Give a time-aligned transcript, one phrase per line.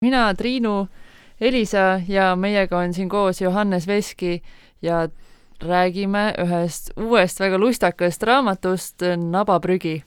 [0.00, 0.88] mina, Triinu,
[1.40, 4.42] Elisa ja meiega on siin koos Johannes Veski
[4.82, 5.08] ja
[5.62, 10.04] räägime ühest uuest väga lustakast raamatust Nabaprügi.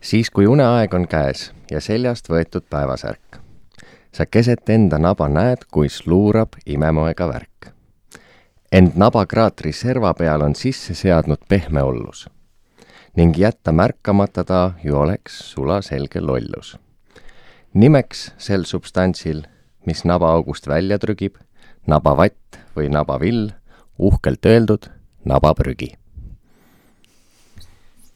[0.00, 3.40] siis, kui uneaeg on käes ja seljast võetud päevasärk,
[4.12, 7.74] sa keset enda naba näed, kuis luurab imemoega värk.
[8.72, 12.28] ent nabakraatri serva peal on sisse seadnud pehme ollus
[13.16, 16.83] ning jätta märkamata ta ju oleks sulaselge lollus
[17.74, 19.42] nimeks sel substantsil,
[19.86, 21.36] mis nabaaugust välja trügib,
[21.90, 23.50] nabavatt või nabavill,
[23.98, 24.88] uhkelt öeldud
[25.24, 25.94] nabaprügi.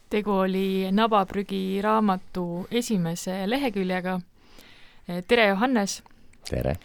[0.09, 4.19] tegu oli Nabaprügi raamatu esimese leheküljega.
[5.27, 6.03] tere, Johannes!
[6.49, 6.75] tere!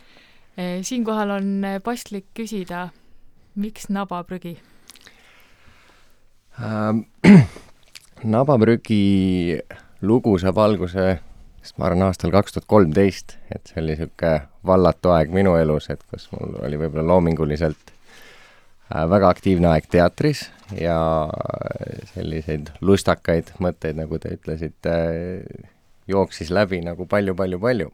[0.83, 2.89] siinkohal on paslik küsida,
[3.55, 4.59] miks nabaprügi
[6.61, 7.05] ähm,?
[8.35, 9.61] nabaprügi
[10.03, 11.19] lugu saab alguse
[11.65, 14.35] sest ma arvan, aastal kaks tuhat kolmteist, et see oli niisugune
[14.69, 17.93] vallatu aeg minu elus, et kus mul oli võib-olla loominguliselt
[18.93, 20.45] äh, väga aktiivne aeg teatris
[20.77, 20.99] ja
[22.13, 24.95] selliseid lustakaid mõtteid, nagu te ütlesite,
[26.11, 27.91] jooksis läbi nagu palju-palju-palju.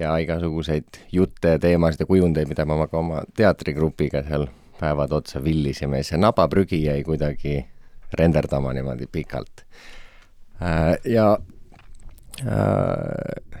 [0.00, 4.48] ja igasuguseid jutte ja teemasid ja kujundeid, mida me ka oma teatrigrupiga seal
[4.80, 7.60] päevad otsa villisime ja see nabaprügi jäi kuidagi
[8.18, 9.62] renderdama niimoodi pikalt.
[10.62, 11.36] Äh, ja
[12.42, 13.60] Äh,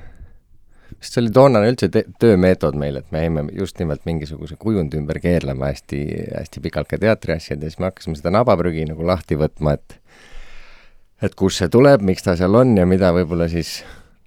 [0.98, 5.20] sest see oli toonane üldse töömeetod meil, et me jäime just nimelt mingisuguse kujundi ümber
[5.22, 6.00] keerlema hästi,
[6.32, 10.00] hästi pikalt ka teatriasjad ja siis me hakkasime seda nabaprügi nagu lahti võtma, et
[11.22, 13.78] et kust see tuleb, miks ta seal on ja mida võib-olla siis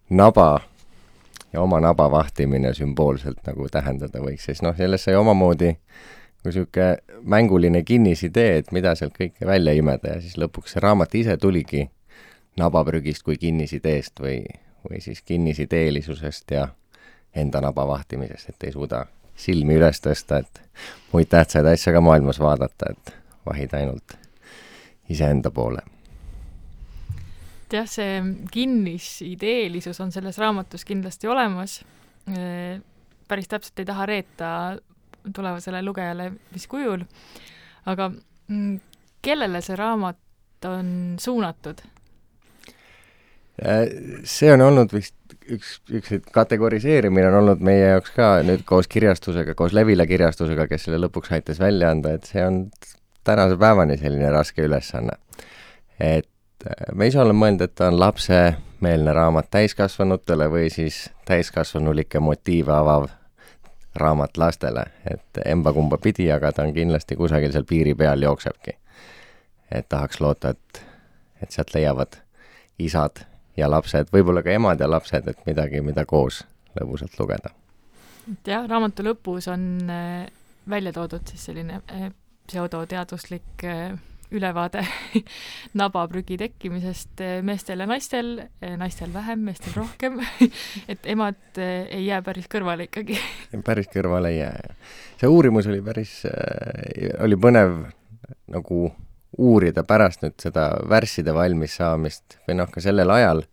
[0.09, 0.61] naba
[1.53, 5.73] ja oma naba vahtimine sümboolselt nagu tähendada võiks, siis noh, sellest sai omamoodi
[6.37, 11.15] kui niisugune mänguline kinnisidee, et mida sealt kõike välja imeda ja siis lõpuks see raamat
[11.17, 11.87] ise tuligi
[12.57, 14.41] nabaprügist kui kinnisideest või,
[14.89, 16.67] või siis kinnisideelisusest ja
[17.35, 19.05] enda naba vahtimisest, et ei suuda
[19.37, 20.61] silmi üles tõsta, et
[21.13, 23.13] muid tähtsaid asju ka maailmas vaadata, et
[23.45, 24.17] vahid ainult
[25.09, 25.83] iseenda poole.
[27.71, 31.83] jah, see kinnisideelisus on selles raamatus kindlasti olemas.
[33.27, 34.77] päris täpselt ei taha reeta
[35.35, 37.03] tulevasele lugejale, mis kujul,
[37.85, 38.09] aga
[38.47, 38.79] mm,
[39.21, 41.83] kellele see raamat on suunatud?
[43.65, 43.87] Äh,
[44.23, 45.15] see on olnud vist
[45.49, 50.83] üks, üks kategoriseerimine on olnud meie jaoks ka nüüd koos kirjastusega, koos Levila kirjastusega, kes
[50.85, 52.67] selle lõpuks aitas välja anda, et see on
[53.25, 55.17] tänase päevani selline raske ülesanne.
[55.99, 62.21] et äh, me ise oleme mõelnud, et ta on lapsemeelne raamat täiskasvanutele või siis täiskasvanulikke
[62.21, 63.07] motiive avav
[63.97, 68.77] raamat lastele, et emba-kumba pidi, aga ta on kindlasti kusagil seal piiri peal jooksebki.
[69.71, 70.83] et tahaks loota, et,
[71.41, 72.21] et sealt leiavad
[72.77, 73.25] isad
[73.57, 76.43] ja lapsed, võib-olla ka emad ja lapsed, et midagi, mida koos
[76.77, 77.53] lõbusalt lugeda.
[78.45, 80.27] jah, raamatu lõpus on äh,
[80.69, 82.11] välja toodud siis selline äh,
[82.47, 83.97] pseudoteaduslik äh,
[84.31, 84.83] ülevaade
[85.79, 88.33] nabaprügi tekkimisest meestel ja naistel,
[88.77, 90.19] naistel vähem, meestel rohkem
[90.91, 93.15] et emad ei jää päris kõrvale ikkagi
[93.63, 94.97] päris kõrvale ei jää, jah.
[95.21, 96.19] see uurimus oli päris,
[97.23, 97.85] oli põnev
[98.51, 98.89] nagu
[99.37, 103.43] uurida pärast nüüd seda värsside valmissaamist või noh, ka sellel ajal,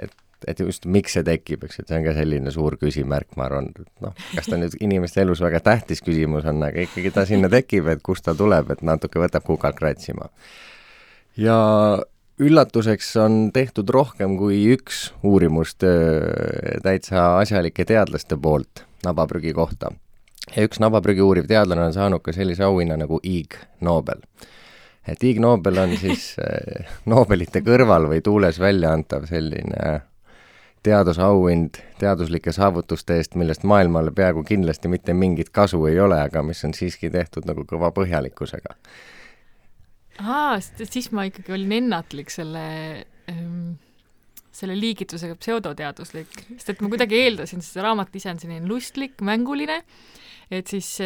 [0.00, 0.14] et,
[0.48, 3.70] et just miks see tekib, eks, et see on ka selline suur küsimärk, ma arvan,
[4.04, 7.90] noh, kas ta nüüd inimeste elus väga tähtis küsimus on, aga ikkagi ta sinna tekib,
[7.92, 10.30] et kust ta tuleb, et natuke võtab kukalt kratsima.
[11.36, 11.58] ja
[12.42, 19.92] üllatuseks on tehtud rohkem kui üks uurimustöö täitsa asjalike teadlaste poolt nabaprügi kohta.
[20.56, 24.24] ja üks nabaprügi uuriv teadlane on saanud ka sellise auhinna nagu Ig Nobel
[25.08, 30.00] et Ig Nobel on siis äh, Nobelite kõrval või tuules välja antav selline
[30.82, 36.64] teadusauhind teaduslike saavutuste eest, millest maailmale peaaegu kindlasti mitte mingit kasu ei ole, aga mis
[36.66, 38.74] on siiski tehtud nagu kõva põhjalikkusega.
[40.26, 42.64] aa, siis ma ikkagi olin ennatlik selle
[43.30, 43.76] ähm,
[44.52, 49.22] selle liigitusega pseudoteaduslik, sest et ma kuidagi eeldasin, sest see raamat ise on selline lustlik,
[49.24, 49.78] mänguline,
[50.52, 50.98] et siis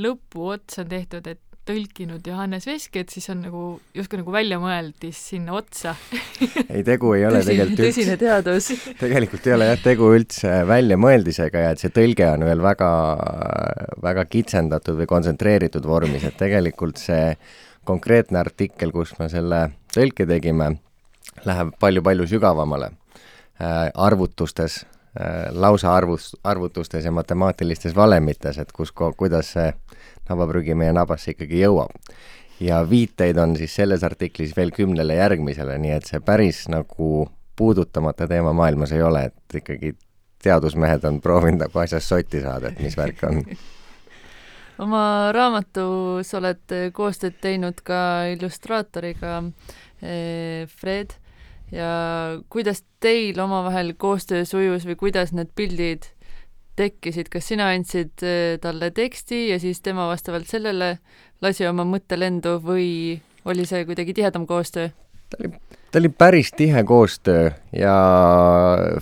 [0.00, 3.62] lõpuots on tehtud, et tõlkinud Johannes Veski, et siis on nagu
[3.96, 5.94] justkui nagu väljamõeldis sinna otsa.
[6.74, 8.68] Ei, tegu ei ole tegelikult üldse tõsine teadus.
[9.00, 12.90] Tegelikult ei ole jah, tegu üldse väljamõeldisega ja et see tõlge on veel väga,
[14.02, 17.34] väga kitsendatud või kontsentreeritud vormis, et tegelikult see
[17.88, 19.60] konkreetne artikkel, kus me selle
[19.94, 20.72] tõlke tegime,
[21.46, 22.92] läheb palju-palju sügavamale.
[23.60, 29.68] Äh, arvutustes äh,, lausa arvus, arvutustes ja matemaatilistes valemites, et kus, kuidas see
[30.30, 31.96] nabaprügi meie nabasse ikkagi jõuab.
[32.60, 38.28] ja viiteid on siis selles artiklis veel kümnele järgmisele, nii et see päris nagu puudutamata
[38.28, 39.94] teema maailmas ei ole, et ikkagi
[40.42, 43.42] teadusmehed on proovinud nagu asjast sotti saada, et mis värk on
[44.84, 45.02] oma
[45.36, 48.00] raamatus oled koostööd teinud ka
[48.34, 49.40] illustraatoriga
[50.00, 51.16] eh, Fred
[51.72, 51.90] ja
[52.52, 56.08] kuidas teil omavahel koostöö sujus või kuidas need pildid
[56.80, 60.96] tekkisid, kas sina andsid eh, talle teksti ja siis tema vastavalt sellele
[61.44, 63.18] lasi oma mõtte lendu või
[63.48, 64.90] oli see kuidagi tihedam koostöö?
[65.30, 65.52] ta oli,
[65.92, 67.94] ta oli päris tihe koostöö ja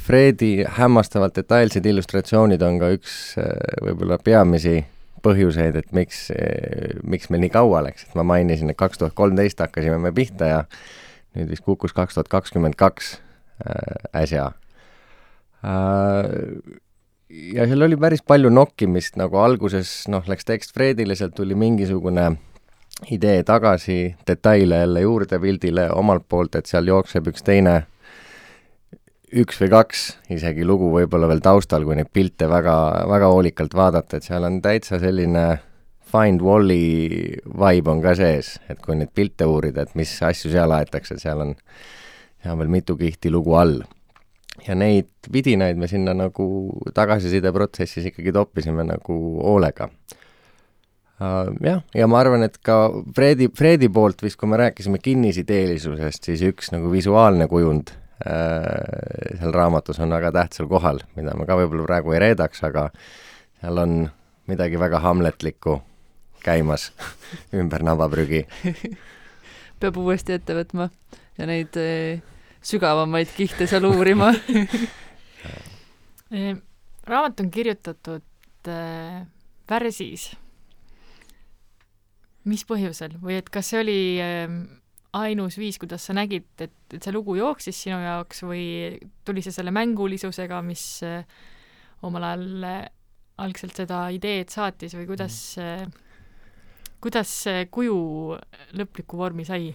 [0.05, 3.53] Fredi hämmastavalt detailsed illustratsioonid on ka üks eh,
[3.87, 4.81] võib-olla peamisi
[5.25, 9.17] põhjuseid, et miks, eh, miks meil nii kaua läks, et ma mainisin, et kaks tuhat
[9.19, 10.61] kolmteist hakkasime me pihta ja
[11.37, 13.17] nüüd vist kukkus kaks tuhat kakskümmend kaks
[13.63, 14.51] äh, äsja.
[17.29, 22.31] Ja seal oli päris palju nokkimist, nagu alguses noh, läks tekst Fredile, sealt tuli mingisugune
[23.15, 27.77] idee tagasi, detaile jälle juurde pildile omalt poolt, et seal jookseb üks teine,
[29.39, 30.05] üks või kaks
[30.35, 32.77] isegi lugu võib-olla veel taustal, kui neid pilte väga,
[33.11, 35.47] väga hoolikalt vaadata, et seal on täitsa selline
[36.09, 40.73] Find Walli vibe on ka sees, et kui neid pilte uurida, et mis asju seal
[40.73, 41.55] aetakse, et seal on,
[42.41, 43.83] seal on veel mitu kihti lugu all.
[44.69, 46.47] Ja neid vidinaid me sinna nagu
[46.95, 49.89] tagasisideprotsessis ikkagi toppisime nagu hoolega.
[51.19, 52.77] Uh, jah, ja ma arvan, et ka
[53.17, 57.91] Fredi, Fredi poolt vist, kui me rääkisime kinnisideelisusest, siis üks nagu visuaalne kujund
[58.23, 58.69] äh,
[59.41, 62.87] seal raamatus on väga tähtsal kohal, mida ma ka võib-olla praegu ei reedaks, aga
[63.59, 63.99] seal on
[64.49, 65.81] midagi väga hamletlikku
[66.45, 66.93] käimas
[67.59, 68.45] ümber navaprügi
[69.83, 70.87] peab uuesti ette võtma
[71.39, 72.23] ja neid äh,
[72.69, 74.33] sügavamaid kihte seal uurima
[77.09, 79.23] raamat on kirjutatud äh,
[79.69, 80.31] värsis
[82.49, 84.61] mis põhjusel või et kas see oli ähm,
[85.17, 88.65] ainus viis, kuidas sa nägid, et, et see lugu jooksis sinu jaoks või
[89.27, 91.23] tuli see selle mängulisusega, mis äh,
[92.07, 92.83] omal ajal äh,
[93.39, 96.05] algselt seda ideed saatis või kuidas mm.,
[96.99, 97.99] kuidas see kuju
[98.75, 99.71] lõpliku vormi sai?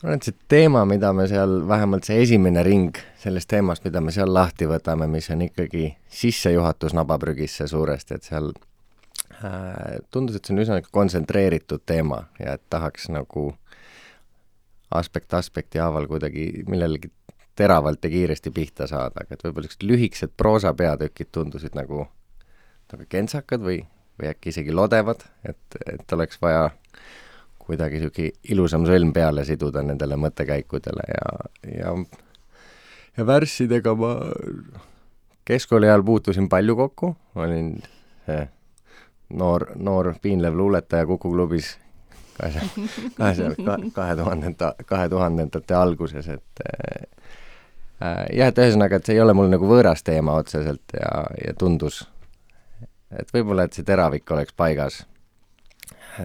[0.00, 4.00] Ma arvan, et see teema, mida me seal, vähemalt see esimene ring sellest teemast, mida
[4.00, 8.52] me seal lahti võtame, mis on ikkagi sissejuhatus nabaprügisse suuresti, et seal
[9.44, 13.46] Äh, tundus, et see on üsna kontsentreeritud teema ja et tahaks nagu
[14.92, 17.08] aspekt aspekti haaval kuidagi millelegi
[17.56, 22.02] teravalt ja kiiresti pihta saada, aga et võib-olla niisugused lühikesed proosapeatükid tundusid nagu
[22.92, 23.78] nagu kentsakad või,
[24.20, 26.66] või äkki isegi lodevad, et, et oleks vaja
[27.70, 31.30] kuidagi niisugune ilusam sõlm peale siduda nendele mõttekäikudele ja,
[31.70, 31.94] ja
[33.16, 34.14] ja värssidega ma
[35.44, 37.74] keskkooli ajal puutusin palju kokku, olin
[38.28, 38.48] eh,
[39.28, 41.74] noor, noor piinlev luuletaja Kuku klubis
[42.38, 42.60] kahe,
[43.16, 43.50] kahe,
[43.92, 47.06] kahe tuhandenda, kahe tuhandendate alguses, et äh,
[48.36, 52.02] jah, et ühesõnaga, et see ei ole mul nagu võõras teema otseselt ja, ja tundus,
[53.10, 55.02] et võib-olla, et see teravik oleks paigas,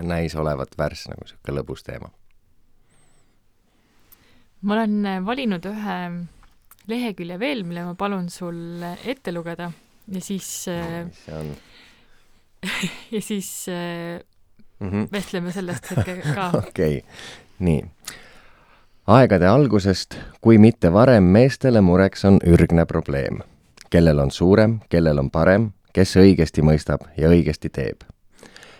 [0.02, 2.10] näis olevat värss nagu niisugune lõbus teema.
[4.62, 5.98] ma olen valinud ühe
[6.88, 9.72] lehekülje veel, mille ma palun sul ette lugeda
[10.12, 11.56] ja siis no, on
[13.16, 14.20] ja siis äh,
[14.80, 15.08] mm -hmm.
[15.12, 16.52] vestleme sellest hetke ka.
[16.54, 17.10] okei okay.,
[17.60, 17.86] nii.
[19.08, 23.40] aegade algusest, kui mitte varem, meestele mureks on ürgne probleem.
[23.90, 28.02] kellel on suurem, kellel on parem, kes õigesti mõistab ja õigesti teeb.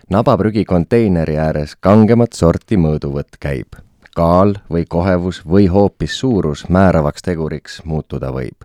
[0.10, 3.76] Nabaprügi konteineri ääres kangemat sorti mõõduvõtt käib.
[4.16, 8.64] kaal või kohevus või hoopis suurus määravaks teguriks muutuda võib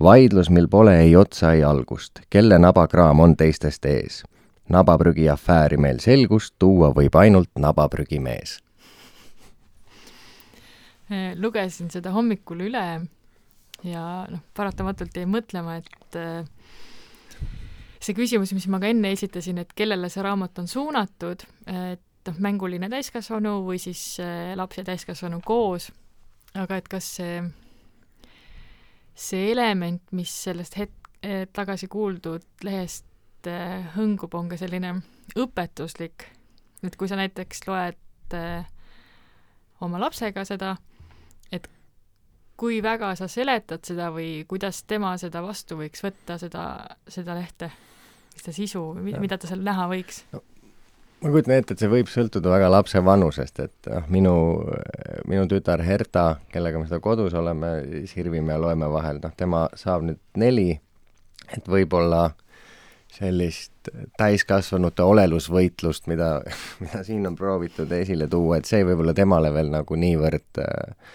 [0.00, 4.22] vaidlus, mil pole ei otsa, ei algust, kelle nabakraam on teistest ees
[4.70, 8.58] nabaprügi afääri meil selgust tuua võib ainult nabaprügimees.
[11.36, 12.84] lugesin seda hommikul üle
[13.82, 16.46] ja noh, paratamatult jäi mõtlema, et äh,
[18.00, 22.38] see küsimus, mis ma ka enne esitasin, et kellele see raamat on suunatud, et noh,
[22.40, 25.90] mänguline täiskasvanu või siis äh, laps ja täiskasvanu koos,
[26.56, 27.42] aga et kas see,
[29.14, 30.96] see element, mis sellest hetk-,
[31.52, 33.04] tagasi kuuldud lehest
[33.40, 34.94] et hõngub, on ka selline
[35.38, 36.26] õpetuslik,
[36.84, 38.66] et kui sa näiteks loed äh,
[39.80, 40.74] oma lapsega seda,
[41.52, 41.68] et
[42.60, 46.64] kui väga sa seletad seda või kuidas tema seda vastu võiks võtta, seda,
[47.08, 47.70] seda lehte,
[48.36, 50.44] seda sisu, mida ta seal näha võiks no.?
[51.20, 54.34] ma kujutan ette, et see võib sõltuda väga lapse vanusest, et noh, minu,
[55.28, 57.74] minu tütar Herta, kellega me seda kodus oleme,
[58.08, 60.70] sirvime ja loeme vahel, noh, tema saab nüüd neli,
[61.52, 62.30] et võib-olla
[63.10, 66.38] sellist täiskasvanute olelusvõitlust, mida,
[66.82, 71.12] mida siin on proovitud esile tuua, et see võib-olla temale veel nagu niivõrd äh,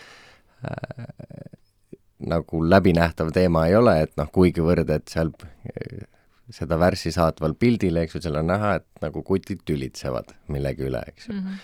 [2.25, 6.05] nagu läbinähtav teema ei ole, et noh, kuigivõrd, et seal äh,
[6.53, 11.01] seda värssi saatval pildil, eks ju, seal on näha, et nagu kutid tülitsevad millegi üle,
[11.09, 11.41] eks ju mm.
[11.41, 11.57] -hmm.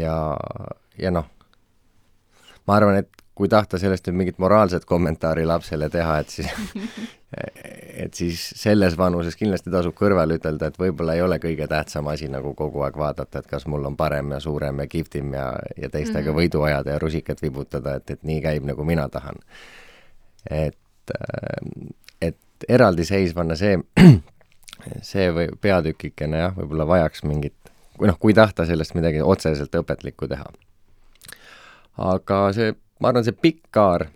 [0.00, 0.16] ja,
[0.98, 1.28] ja noh,
[2.66, 6.50] ma arvan, et kui tahta sellest nüüd mingit moraalset kommentaari lapsele teha, et siis
[7.36, 12.28] et siis selles vanuses kindlasti tasub kõrvale ütelda, et võib-olla ei ole kõige tähtsam asi
[12.30, 15.90] nagu kogu aeg vaadata, et kas mul on parem ja suurem ja kihvtim ja, ja
[15.90, 16.40] teistega mm -hmm.
[16.40, 19.40] võidu ajada ja rusikat vibutada, et, et nii käib, nagu mina tahan.
[20.50, 20.78] et,
[22.20, 22.38] et
[22.68, 23.78] eraldiseisvana see,
[25.12, 30.28] see või peatükikene jah, võib-olla vajaks mingit, või noh, kui tahta sellest midagi otseselt õpetlikku
[30.28, 30.46] teha.
[31.96, 34.08] aga see ma arvan, see pikk kaar,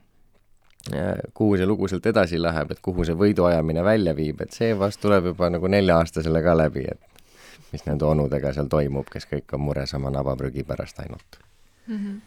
[1.34, 5.00] kuhu see lugu sealt edasi läheb, et kuhu see võiduajamine välja viib, et see vast
[5.02, 7.22] tuleb juba nagu nelja-aastasele ka läbi, et
[7.72, 11.40] mis nende onudega seal toimub, kes kõik on mures oma navaprügi pärast ainult
[11.86, 12.20] mm.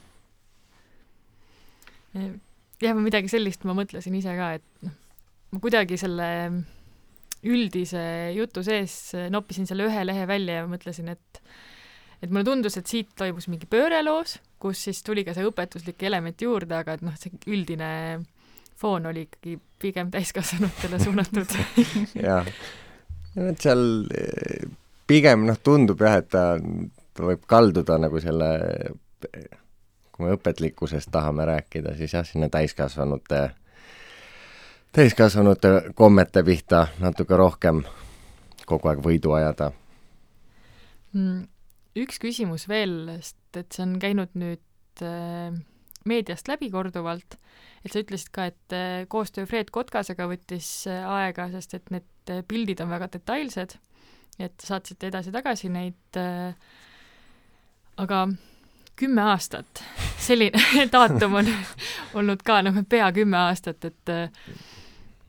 [2.13, 2.39] -hmm.
[2.81, 4.93] jah, midagi sellist ma mõtlesin ise ka, et noh,
[5.51, 6.29] ma kuidagi selle
[7.41, 11.41] üldise jutu sees noppisin selle ühe lehe välja ja mõtlesin, et
[12.21, 16.03] et mulle tundus, et siit toimus mingi pööre loos, kus siis tuli ka see õpetuslik
[16.05, 18.21] element juurde, aga et noh, see üldine
[18.81, 21.55] foon oli ikkagi pigem täiskasvanutele suunatud.
[22.27, 22.49] Jah,
[23.37, 23.85] et seal
[24.17, 24.67] eh,
[25.07, 26.43] pigem noh, tundub jah, et ta,
[27.13, 28.49] ta võib kalduda nagu selle,
[30.11, 33.41] kui me õpetlikkusest tahame rääkida, siis jah, sinna täiskasvanute,
[34.95, 37.83] täiskasvanute kommete pihta natuke rohkem
[38.65, 39.71] kogu aeg võidu ajada.
[41.13, 41.47] Mm
[41.97, 45.51] üks küsimus veel, sest et see on käinud nüüd äh,
[46.09, 47.37] meediast läbi korduvalt,
[47.85, 52.31] et sa ütlesid ka, et äh, koostöö Fred Kotkasega võttis äh, aega, sest et need
[52.33, 53.77] äh, pildid on väga detailsed,
[54.41, 56.17] et saatsite edasi-tagasi neid
[58.01, 58.21] aga
[58.97, 59.83] kümme aastat,
[60.21, 60.61] selline
[60.93, 61.51] daatum on
[62.17, 64.13] olnud ka nagu pea kümme aastat, et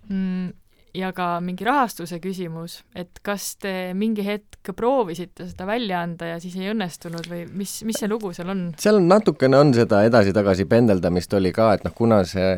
[0.09, 0.51] mm,
[0.95, 6.41] ja ka mingi rahastuse küsimus, et kas te mingi hetk proovisite seda välja anda ja
[6.43, 8.65] siis ei õnnestunud või mis, mis see lugu seal on?
[8.81, 12.53] seal on natukene on seda edasi-tagasi pendeldamist oli ka, et noh, kuna see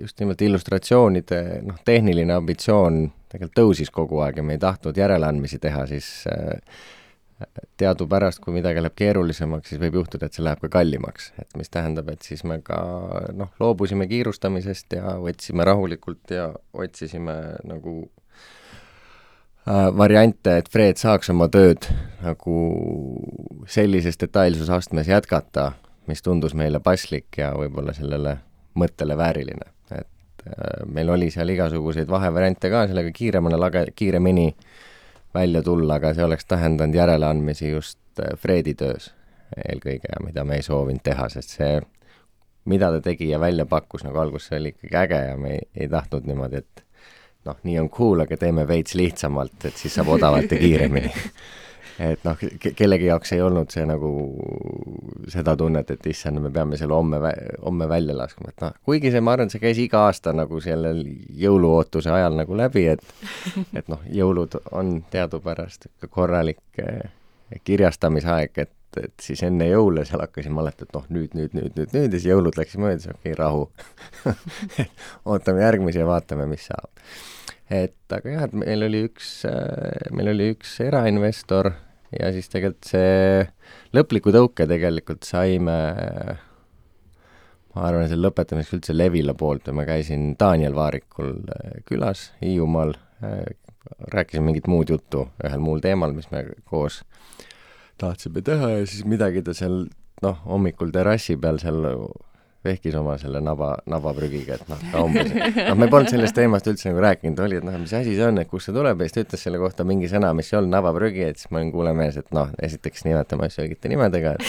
[0.00, 5.60] just nimelt illustratsioonide noh, tehniline ambitsioon tegelikult tõusis kogu aeg ja me ei tahtnud järeleandmisi
[5.60, 6.56] teha, siis äh,
[7.78, 11.70] teadupärast, kui midagi läheb keerulisemaks, siis võib juhtuda, et see läheb ka kallimaks, et mis
[11.70, 12.78] tähendab, et siis me ka
[13.38, 17.36] noh, loobusime kiirustamisest ja võtsime rahulikult ja otsisime
[17.68, 17.94] nagu
[19.68, 21.86] äh, variante, et Fred saaks oma tööd
[22.24, 22.58] nagu
[23.70, 25.70] sellises detailsusastmes jätkata,
[26.10, 28.38] mis tundus meile paslik ja võib-olla sellele
[28.78, 29.72] mõttele vääriline.
[29.94, 34.86] et äh, meil oli seal igasuguseid vahevariante ka, sellega kiiremana lage, kiiremini äh,
[35.34, 39.12] välja tulla, aga see oleks tähendanud järeleandmisi just äh, Fredi töös
[39.56, 41.78] eelkõige ja mida me ei soovinud teha, sest see,
[42.68, 45.88] mida ta tegi ja välja pakkus, nagu alguses oli ikkagi äge ja me ei, ei
[45.88, 46.84] tahtnud niimoodi, et
[47.48, 51.12] noh, nii on cool, aga teeme veits lihtsamalt, et siis saab odavalt ja kiiremini
[51.98, 52.38] et noh,
[52.78, 54.10] kellegi jaoks ei olnud see nagu
[55.32, 57.18] seda tunnet, et issand, me peame selle homme,
[57.64, 61.02] homme välja laskma, et noh, kuigi see, ma arvan, see käis iga aasta nagu sellel
[61.42, 63.04] jõuluootuse ajal nagu läbi, et
[63.76, 67.08] et noh, jõulud on teadupärast ikka korralik eh,
[67.64, 71.90] kirjastamisaeg, et et siis enne jõule seal hakkasime alati, et noh, nüüd, nüüd, nüüd, nüüd,
[71.92, 73.66] nüüd ja siis jõulud läksid mööda, siis okei okay,, rahu
[75.34, 76.88] ootame järgmisi ja vaatame, mis saab.
[77.68, 81.74] et aga jah, et meil oli üks, eh, meil oli üks erainvestor
[82.14, 83.48] ja siis tegelikult see
[83.96, 85.78] lõpliku tõuke tegelikult saime
[87.78, 92.94] ma arvan, selle lõpetamiseks üldse Levila poolt ja ma käisin Daniel Vaarikul äh, külas Hiiumaal,
[93.22, 93.44] äh,
[94.14, 97.02] rääkisime mingit muud juttu ühel muul teemal, mis me koos
[97.98, 99.84] tahtsime teha ja siis midagi ta seal
[100.22, 101.84] noh, hommikul terrassi peal seal
[102.64, 106.90] vehkis oma selle naba, nabaprügiga, et noh, ta umbes, noh, me polnud sellest teemast üldse
[106.90, 109.14] nagu rääkinud, oli, et noh, mis asi see on, et kust see tuleb ja siis
[109.14, 111.94] ta ütles selle kohta mingi sõna, mis ei olnud nabaprügi, et siis ma olin kuule
[111.98, 114.46] mees, et noh, esiteks nimetame asju õigete nimedega, et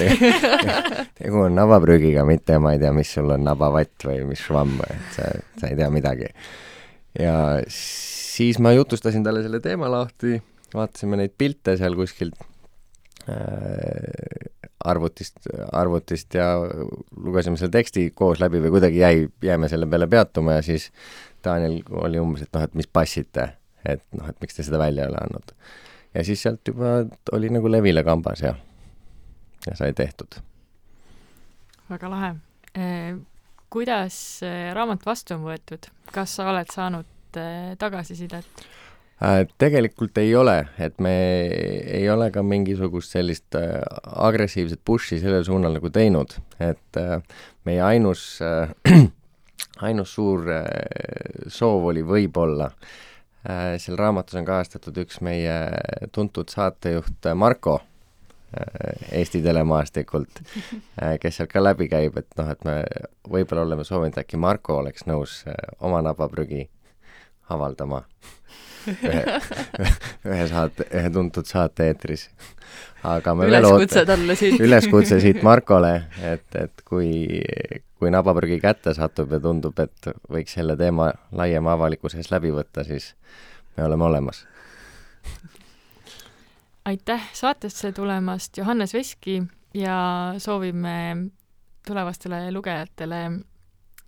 [1.22, 5.18] tegu on nabaprügiga, mitte ma ei tea, mis sul on nabavatt või mis švamm, et
[5.20, 5.30] sa,
[5.62, 6.34] sa ei tea midagi.
[7.20, 7.36] ja
[7.70, 10.40] siis ma jutustasin talle selle teema lahti,
[10.74, 12.42] vaatasime neid pilte seal kuskilt
[13.30, 14.50] äh,
[14.86, 16.48] arvutist, arvutist ja
[17.18, 20.90] lugesime selle teksti koos läbi või kuidagi jäi, jäime selle peale peatuma ja siis
[21.44, 23.50] Daniel oli umbes, et noh, et mis passite,
[23.88, 25.54] et noh, et miks te seda välja ei ole andnud.
[26.14, 27.04] ja siis sealt juba
[27.36, 28.56] oli nagu levile kambas ja,
[29.68, 30.40] ja sai tehtud.
[31.90, 32.34] väga lahe
[32.76, 33.16] eh,.
[33.70, 38.68] kuidas eh, raamat vastu on võetud, kas sa oled saanud eh, tagasisidet?
[39.20, 41.12] Äh, tegelikult ei ole, et me
[41.92, 43.82] ei ole ka mingisugust sellist äh,
[44.16, 47.18] agressiivset push'i sellel suunal nagu teinud, et äh,
[47.68, 48.40] meie ainus
[49.90, 50.48] ainus suur
[51.52, 52.70] soov oli võib-olla
[53.80, 55.54] seal raamatus on kajastatud üks meie
[56.16, 57.78] tuntud saatejuht Marko
[59.16, 60.42] Eesti telemaastikult
[61.22, 62.80] kes sealt ka läbi käib, et noh, et me
[63.28, 65.42] võib-olla oleme soovinud, äkki Marko oleks nõus
[65.80, 66.66] oma nabaprügi
[67.52, 68.04] avaldama
[68.88, 69.24] ühe,
[70.30, 72.30] ühe saate, ühe tuntud saate eetris.
[73.04, 74.60] aga me üleskutse talle siit.
[74.60, 75.94] üleskutse siit Markole,
[76.24, 77.42] et, et kui,
[78.00, 82.84] kui nabaprügi kätte satub ja tundub, et võiks selle teema laiema avalikkuse ees läbi võtta,
[82.88, 83.14] siis
[83.78, 84.46] me oleme olemas.
[86.86, 89.42] aitäh saatesse tulemast, Johannes Veski
[89.74, 90.00] ja
[90.38, 91.30] soovime
[91.88, 93.24] tulevastele lugejatele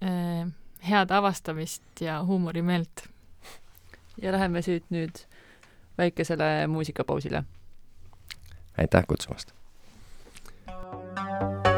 [0.01, 0.45] eh,
[0.89, 3.11] head avastamist ja huumorimeelt
[4.18, 5.24] ja läheme siit nüüd
[5.98, 7.44] väikesele muusikapausile.
[8.77, 9.51] aitäh kutsumast!
[10.65, 11.70] tere,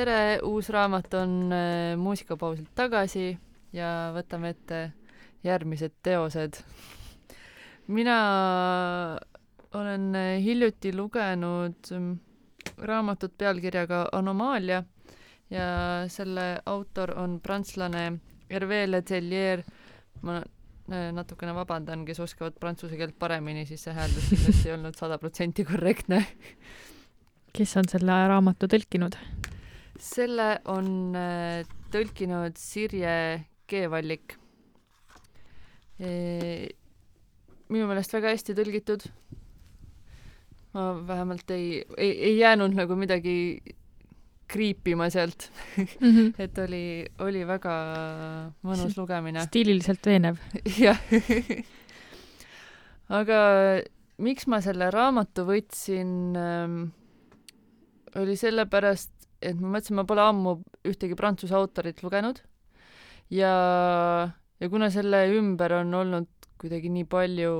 [0.00, 3.34] tere, uus raamat on äh, muusikapausilt tagasi
[3.76, 4.78] ja võtame ette
[5.44, 6.60] järgmised teosed.
[7.88, 8.16] mina
[9.76, 12.14] olen äh, hiljuti lugenud mm,
[12.78, 14.82] raamatut pealkirjaga Anomaalia
[15.50, 15.68] ja
[16.08, 18.06] selle autor on prantslane
[18.50, 19.64] Hervé Letelier.
[20.22, 24.96] ma äh, natukene vabandan, kes oskavad prantsuse keelt paremini, siis see hääldus kindlasti ei olnud
[24.96, 26.24] sada protsenti korrektne
[27.52, 29.18] kes on selle raamatu tõlkinud?
[30.00, 33.16] Selle on äh, tõlkinud Sirje
[33.70, 34.36] G-Vallik.
[36.00, 39.04] minu meelest väga hästi tõlgitud.
[40.72, 43.60] ma vähemalt ei, ei, ei jäänud nagu midagi
[44.50, 45.86] kriipima sealt mm.
[46.00, 46.34] -hmm.
[46.44, 47.74] et oli, oli väga
[48.66, 49.44] mõnus lugemine.
[49.46, 50.36] stiililiselt veenev.
[50.84, 50.98] jah.
[53.08, 53.40] aga
[54.18, 56.82] miks ma selle raamatu võtsin ähm,,
[58.18, 60.54] oli sellepärast, et ma mõtlesin, ma pole ammu
[60.88, 62.42] ühtegi prantsuse autorit lugenud
[63.32, 63.52] ja,
[64.60, 67.54] ja kuna selle ümber on olnud kuidagi nii palju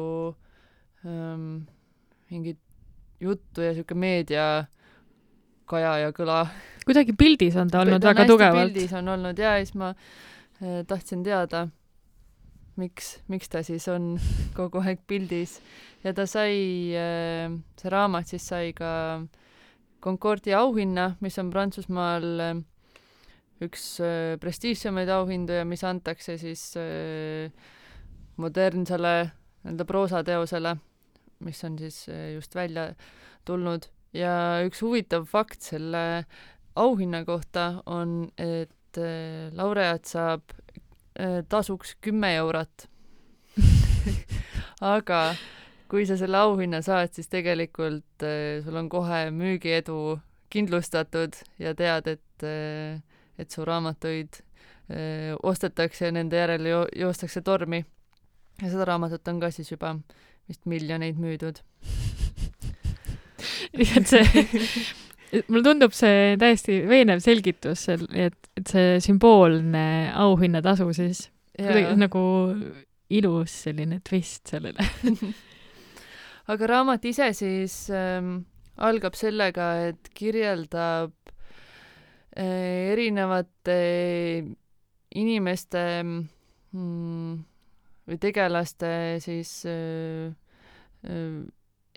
[1.08, 1.46] ähm,
[2.30, 2.60] mingit
[3.20, 4.44] juttu ja niisugune meedia
[5.70, 6.42] kaja ja kõla.
[6.88, 8.72] kuidagi pildis on ta olnud ta väga tugevalt.
[8.72, 11.66] pildis on olnud ja siis ma äh, tahtsin teada,
[12.80, 14.12] miks, miks ta siis on
[14.58, 15.60] kogu aeg pildis
[16.04, 17.48] ja ta sai äh,,
[17.80, 19.39] see raamat siis sai ka äh,
[20.00, 22.60] Concordi auhinna, mis on Prantsusmaal äh,
[23.64, 27.52] üks äh, prestiižsemaid auhindu ja mis antakse siis äh,
[28.40, 29.14] modernsele
[29.60, 30.72] nii-öelda proosateosele,
[31.44, 32.86] mis on siis just välja
[33.44, 33.90] tulnud.
[34.16, 36.24] Ja üks huvitav fakt selle
[36.80, 38.96] auhinna kohta on, et
[39.52, 40.56] laureaat saab
[41.52, 42.88] tasuks kümme eurot.
[44.96, 45.20] Aga
[45.90, 50.18] kui sa selle auhinna saad, siis tegelikult äh, sul on kohe müügiedu
[50.50, 53.00] kindlustatud ja tead, et äh,,
[53.40, 54.40] et su raamatuid
[54.92, 57.84] äh, ostetakse ja nende järele jo joostakse tormi.
[58.62, 59.94] ja seda raamatut on ka siis juba
[60.48, 61.62] vist miljoneid müüdud.
[63.78, 64.44] nii et see
[65.48, 72.24] mulle tundub see täiesti veenev selgitus, et, et see sümboolne auhinnatasu siis kuidagi nagu
[73.10, 74.86] ilus selline twist sellele
[76.50, 78.40] aga raamat ise siis ähm,
[78.82, 81.12] algab sellega, et kirjeldab
[82.34, 83.76] äh, erinevate
[85.20, 87.38] inimeste mm,
[88.10, 88.90] või tegelaste
[89.22, 90.32] siis äh,
[91.06, 91.38] äh,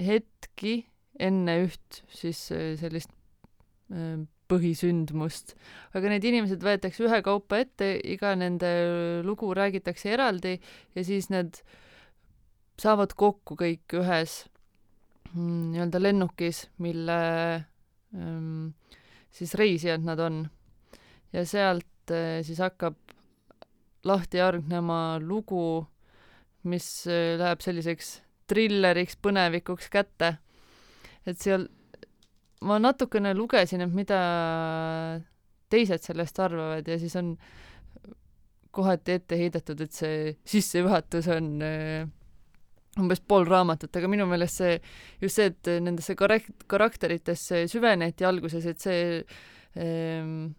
[0.01, 0.77] hetki
[1.23, 3.13] enne üht siis äh, sellist
[3.93, 4.21] äh,
[4.53, 5.55] põhisündmust.
[5.97, 8.69] aga need inimesed võetakse ühekaupa ette, iga nende
[9.25, 11.79] lugu räägitakse eraldi ja siis need äh,
[12.83, 14.43] saavad kokku kõik ühes
[15.33, 17.19] mm, nii-öelda lennukis, mille
[18.15, 18.73] ähm,
[19.31, 20.43] siis reisijad nad on.
[21.33, 22.97] ja sealt äh, siis hakkab
[24.03, 25.85] lahti hargnema lugu,
[26.63, 28.17] mis äh, läheb selliseks
[28.47, 30.35] trilleriks, põnevikuks kätte.
[31.25, 31.69] et seal
[32.63, 34.19] ma natukene lugesin, et mida
[35.71, 37.35] teised sellest arvavad ja siis on
[38.73, 42.05] kohati ette heidetud, et see sissejuhatus on äh,
[43.01, 44.73] umbes pool raamatut, aga minu meelest see,
[45.21, 49.23] just see, et nendesse korrekt-, karakteritesse süveneti alguses, et see
[49.81, 50.51] ähm,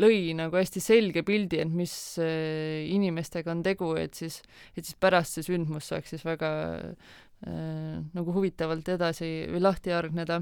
[0.00, 4.40] lõi nagu hästi selge pildi, et mis äh, inimestega on tegu, et siis,
[4.74, 10.40] et siis pärast see sündmus saaks siis väga äh, nagu huvitavalt edasi või lahti hargneda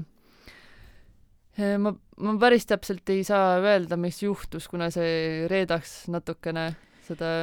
[1.57, 1.77] äh,.
[1.81, 6.71] ma, ma päris täpselt ei saa öelda, mis juhtus, kuna see reedaks natukene
[7.07, 7.33] seda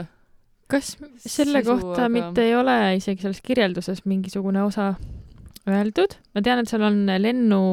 [0.70, 0.92] kas
[1.24, 2.12] selle sisu, kohta aga...
[2.14, 4.92] mitte ei ole isegi selles kirjelduses mingisugune osa
[5.68, 6.16] öeldud?
[6.34, 7.64] ma tean, et seal on lennu,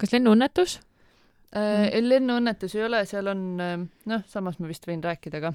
[0.00, 0.78] kas lennuõnnetus?
[1.54, 2.08] Äh, mm.
[2.10, 3.76] lennuõnnetus ei ole, seal on, äh,
[4.10, 5.54] noh, samas ma vist võin rääkida ka.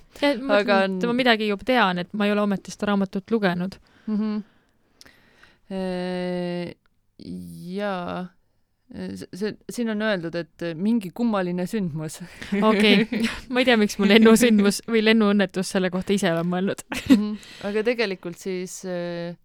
[0.56, 1.00] aga on...
[1.12, 3.74] ma midagi juba tean, et ma ei ole ometi seda raamatut lugenud
[4.08, 4.18] mm.
[4.20, 4.38] -hmm.
[7.76, 8.39] jaa
[8.90, 12.20] see, siin on öeldud, et mingi kummaline sündmus.
[12.72, 13.06] okei
[13.54, 17.34] ma ei tea, miks ma lennusündmus või lennuõnnetus selle kohta ise olen mõelnud mhm.
[17.70, 19.36] aga tegelikult siis äh,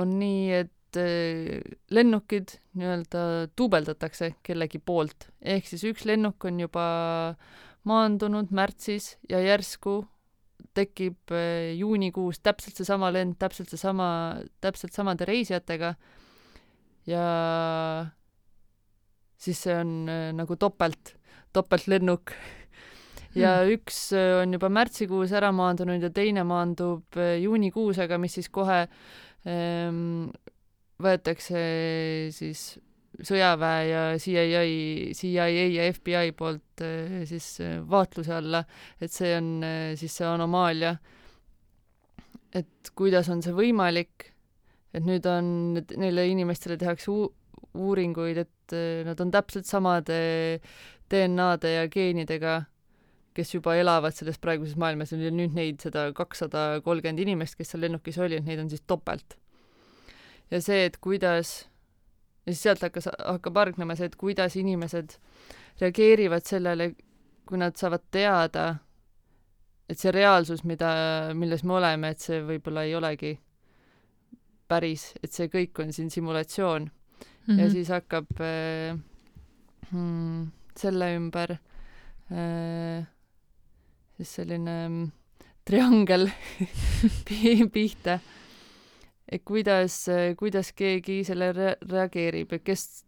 [0.00, 1.58] on nii, et äh,
[1.92, 3.24] lennukid nii-öelda
[3.58, 6.86] duubeldatakse kellegi poolt, ehk siis üks lennuk on juba
[7.88, 10.00] maandunud märtsis ja järsku
[10.76, 14.08] tekib äh, juunikuus täpselt seesama lend, täpselt seesama,
[14.64, 15.94] täpselt samade reisijatega
[17.08, 17.26] ja
[19.40, 21.14] siis see on äh, nagu topelt,
[21.54, 22.34] topeltlennuk.
[23.34, 23.72] ja hmm.
[23.76, 28.50] üks äh, on juba märtsikuus ära maandunud ja teine maandub äh, juunikuus, aga mis siis
[28.52, 28.82] kohe
[29.48, 30.30] ähm,
[31.00, 31.60] võetakse
[32.34, 32.64] siis
[33.20, 34.64] sõjaväe ja CIA,
[35.16, 36.82] CIA ja FBI poolt
[37.28, 37.46] siis
[37.90, 38.62] vaatluse alla,
[39.02, 39.48] et see on
[39.98, 40.94] siis see anomaalia.
[42.56, 44.30] et kuidas on see võimalik,
[44.94, 45.50] et nüüd on,
[46.00, 47.28] neile inimestele tehakse uu-,
[47.74, 48.59] uuringuid, et
[49.06, 50.20] nad on täpselt samade
[51.10, 52.60] DNA-de ja geenidega,
[53.34, 57.84] kes juba elavad selles praeguses maailmas ja nüüd neid seda kakssada kolmkümmend inimest, kes seal
[57.86, 59.38] lennukis oli, et neid on siis topelt.
[60.50, 61.70] ja see, et kuidas
[62.46, 65.16] ja siis sealt hakkas, hakkab hargnema see, et kuidas inimesed
[65.80, 66.92] reageerivad sellele,
[67.46, 68.64] kui nad saavad teada,
[69.90, 70.90] et see reaalsus, mida,
[71.34, 73.34] milles me oleme, et see võib-olla ei olegi
[74.70, 76.88] päris, et see kõik on siin simulatsioon
[77.46, 77.54] mm.
[77.54, 77.60] -hmm.
[77.60, 78.98] ja siis hakkab äh,
[79.90, 81.56] hmm, selle ümber
[82.30, 83.06] äh,
[84.16, 85.10] siis selline mm,
[85.64, 86.30] triangel
[87.72, 88.20] pihta
[89.30, 93.04] et kuidas, kuidas keegi sellele reageerib ja kes,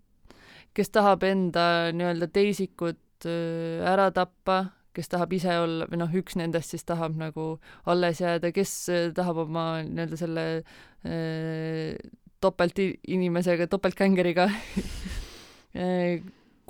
[0.75, 1.64] kes tahab enda
[1.95, 4.61] nii-öelda teisikut ära tappa,
[4.95, 7.57] kes tahab ise olla, või noh, üks nendest siis tahab nagu
[7.90, 8.75] alles jääda, kes
[9.16, 11.99] tahab oma nii-öelda selle äh,
[12.42, 14.48] topeltinimesega, topeltgängeriga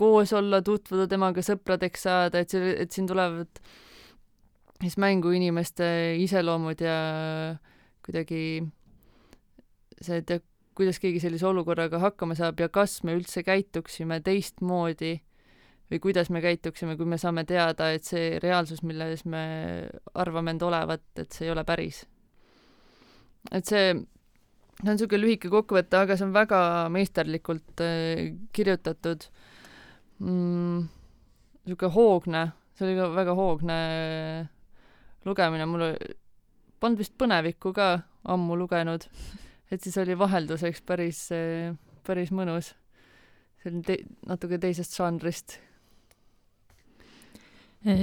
[0.02, 3.60] koos olla, tutvuda temaga, sõpradeks saada, et see, et siin tulevad
[4.82, 5.86] siis mängu inimeste
[6.22, 6.96] iseloomud ja
[8.02, 8.62] kuidagi
[10.02, 10.32] see, et
[10.74, 15.18] kuidas keegi sellise olukorraga hakkama saab ja kas me üldse käituksime teistmoodi
[15.92, 19.42] või kuidas me käituksime, kui me saame teada, et see reaalsus, milles me
[20.16, 22.06] arvame end olevat, et see ei ole päris.
[23.52, 23.92] et see,
[24.82, 26.62] see on niisugune lühike kokkuvõte, aga see on väga
[26.94, 29.28] meisterlikult äh, kirjutatud
[30.18, 30.82] mm,.
[31.66, 32.42] niisugune hoogne,
[32.76, 34.50] see oli ka väga hoogne äh,
[35.28, 35.88] lugemine, mul
[36.82, 37.94] polnud vist põnevikku ka
[38.32, 39.06] ammu lugenud
[39.72, 41.26] et siis oli vahelduseks päris,
[42.06, 42.72] päris mõnus.
[43.62, 45.58] selline te-, natuke teisest žanrist.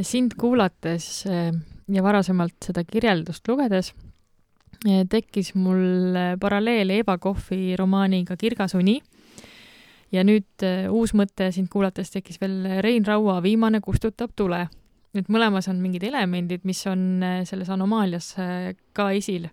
[0.04, 3.94] Sind kuulates ja varasemalt seda kirjeldust lugedes
[4.84, 9.02] tekkis mul paralleel Eva Kohvi romaaniga Kirgas uni
[10.16, 14.68] ja nüüd uus mõte sind kuulates tekkis veel Rein Raua Viimane kustutab tule.
[15.14, 18.36] et mõlemas on mingid elemendid, mis on selles anomaalias
[18.94, 19.50] ka esil.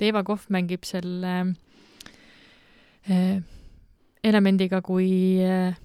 [0.00, 1.54] Eva Kohv mängib selle
[3.10, 3.42] äh,
[4.24, 5.76] elemendiga, kui äh,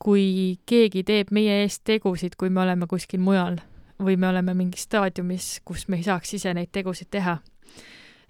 [0.00, 3.60] kui keegi teeb meie eest tegusid, kui me oleme kuskil mujal
[4.00, 7.38] või me oleme mingis staadiumis, kus me ei saaks ise neid tegusid teha.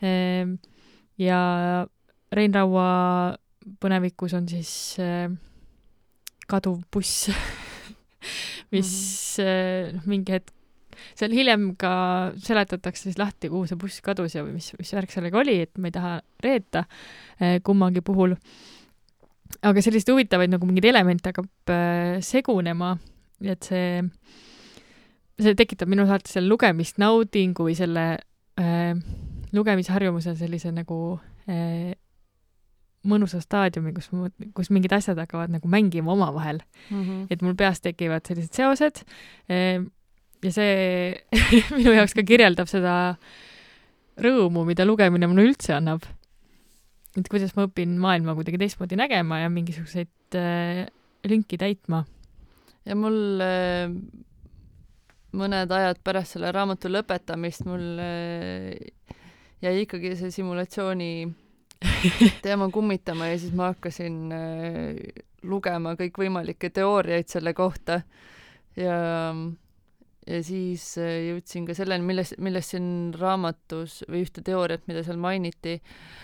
[0.02, 0.56] Ehm,
[1.20, 1.40] ja
[2.32, 3.36] Rein Raua
[3.80, 5.28] põnevikus on siis äh,
[6.50, 7.28] kaduv buss
[8.74, 8.94] mis
[9.40, 10.56] noh, mingi hetk
[11.16, 11.92] seal hiljem ka
[12.40, 15.88] seletatakse siis lahti, kuhu see buss kadus ja mis, mis värk sellega oli, et ma
[15.90, 16.12] ei taha
[16.44, 16.84] reeta
[17.38, 18.36] eh, kummagi puhul.
[19.66, 21.72] aga selliseid huvitavaid nagu mingeid elemente hakkab
[22.24, 22.92] segunema,
[23.42, 24.04] et see,
[25.40, 28.06] see tekitab minus alati selle lugemisnaudingu või selle
[28.60, 28.94] äh,
[29.56, 31.18] lugemisharjumuse sellise nagu
[31.50, 31.92] äh,
[33.10, 34.10] mõnusa staadiumi, kus,
[34.56, 37.00] kus mingid asjad hakkavad nagu mängima omavahel mm.
[37.00, 37.22] -hmm.
[37.30, 39.00] et mul peas tekivad sellised seosed
[40.44, 41.16] ja see
[41.78, 42.94] minu jaoks ka kirjeldab seda
[44.20, 46.04] rõõmu, mida lugemine mulle üldse annab.
[47.18, 50.86] et kuidas ma õpin maailma kuidagi teistmoodi nägema ja mingisuguseid äh,
[51.26, 52.04] lünki täitma.
[52.84, 53.88] ja mul äh,
[55.36, 59.14] mõned ajad pärast selle raamatu lõpetamist mul äh,
[59.62, 61.12] jäi ikkagi see simulatsiooni
[62.44, 65.00] teema kummitama ja siis ma hakkasin äh,
[65.42, 68.02] lugema kõikvõimalikke teooriaid selle kohta.
[68.76, 68.96] Ja
[70.30, 75.18] ja siis äh, jõudsin ka selleni, milles, millest siin raamatus või ühte teooriat, mida seal
[75.18, 76.20] mainiti, uh,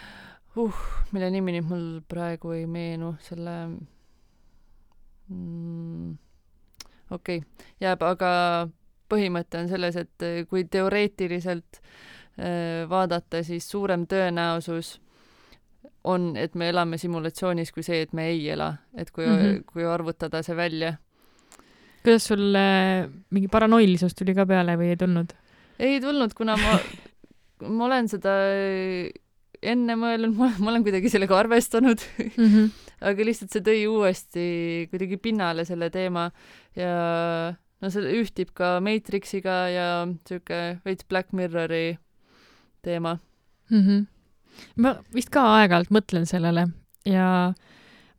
[1.13, 3.55] mille nimi nüüd mul praegu ei meenu, selle
[5.29, 6.15] mm,
[7.13, 8.31] okei okay,, jääb, aga
[9.09, 14.97] põhimõte on selles, et äh, kui teoreetiliselt äh, vaadata, siis suurem tõenäosus
[16.07, 19.65] on, et me elame simulatsioonis, kui see, et me ei ela, et kui mm, -hmm.
[19.73, 20.97] kui arvutada see välja
[22.07, 25.33] kuidas sul äh, mingi paranoilisus tuli ka peale või ei tulnud?
[25.83, 26.79] ei tulnud, kuna ma,
[27.77, 28.35] ma olen seda
[29.67, 32.47] enne mõelnud, ma olen kuidagi sellega arvestanud mm.
[32.47, 32.71] -hmm.
[33.11, 34.47] aga lihtsalt see tõi uuesti
[34.93, 36.31] kuidagi pinnale selle teema
[36.79, 36.93] ja
[37.83, 39.87] no see ühtib ka Matrixiga ja
[40.29, 41.99] sihuke veits Black Mirrori
[42.87, 43.19] teema
[43.71, 43.83] mm.
[43.83, 44.05] -hmm.
[44.83, 46.69] ma vist ka aeg-ajalt mõtlen sellele
[47.07, 47.29] ja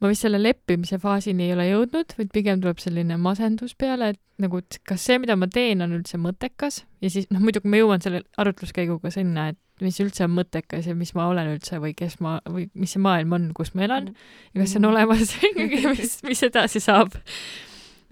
[0.01, 4.21] ma vist selle leppimise faasini ei ole jõudnud, vaid pigem tuleb selline masendus peale, et
[4.41, 7.81] nagu, et kas see, mida ma teen, on üldse mõttekas ja siis noh, muidugi ma
[7.81, 11.93] jõuan selle arutluskäiguga sinna, et mis üldse on mõttekas ja mis ma olen üldse või
[11.97, 15.33] kes ma või mis see maailm on, kus ma elan ja kas see on olemas
[15.83, 17.17] ja mis, mis edasi saab.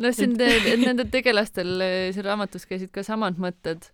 [0.01, 3.89] No siin te, et nendel tegelastel eh, seal raamatus käisid ka samad mõtted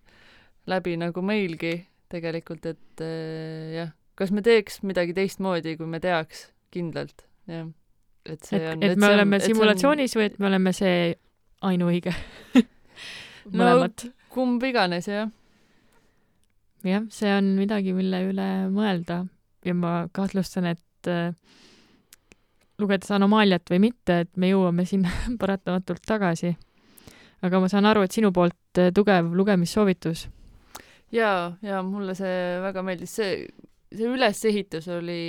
[0.70, 1.76] läbi nagu meilgi
[2.12, 7.70] tegelikult, et äh, jah, kas me teeks midagi teistmoodi, kui me teaks kindlalt, jah
[8.26, 10.20] et see on et, et me oleme on, simulatsioonis on...
[10.20, 10.98] või et me oleme see
[11.68, 12.14] ainuõige
[13.50, 14.14] mõlemat no,?
[14.32, 15.32] kumb iganes, jah.
[16.88, 19.24] jah, see on midagi, mille üle mõelda
[19.66, 21.34] ja ma kahtlustan, et äh,
[22.82, 26.56] lugedes Anomaaliat või mitte, et me jõuame sinna paratamatult tagasi.
[27.42, 30.28] aga ma saan aru, et sinu poolt äh, tugev lugemissoovitus.
[31.12, 33.46] jaa, ja mulle see väga meeldis, see,
[33.92, 35.22] see ülesehitus oli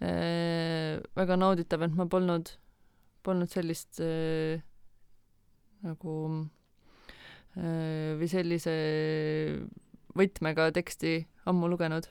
[0.00, 2.48] Äh, väga nauditav, et ma polnud,
[3.20, 4.62] polnud sellist äh,
[5.84, 6.14] nagu
[7.60, 8.72] äh, või sellise
[10.16, 11.18] võtmega teksti
[11.52, 12.08] ammu lugenud.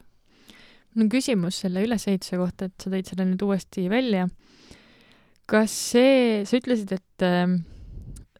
[0.95, 4.27] Mul on küsimus selle ülesehituse kohta, et sa tõid selle nüüd uuesti välja.
[5.49, 7.55] kas see, sa ütlesid, et äh,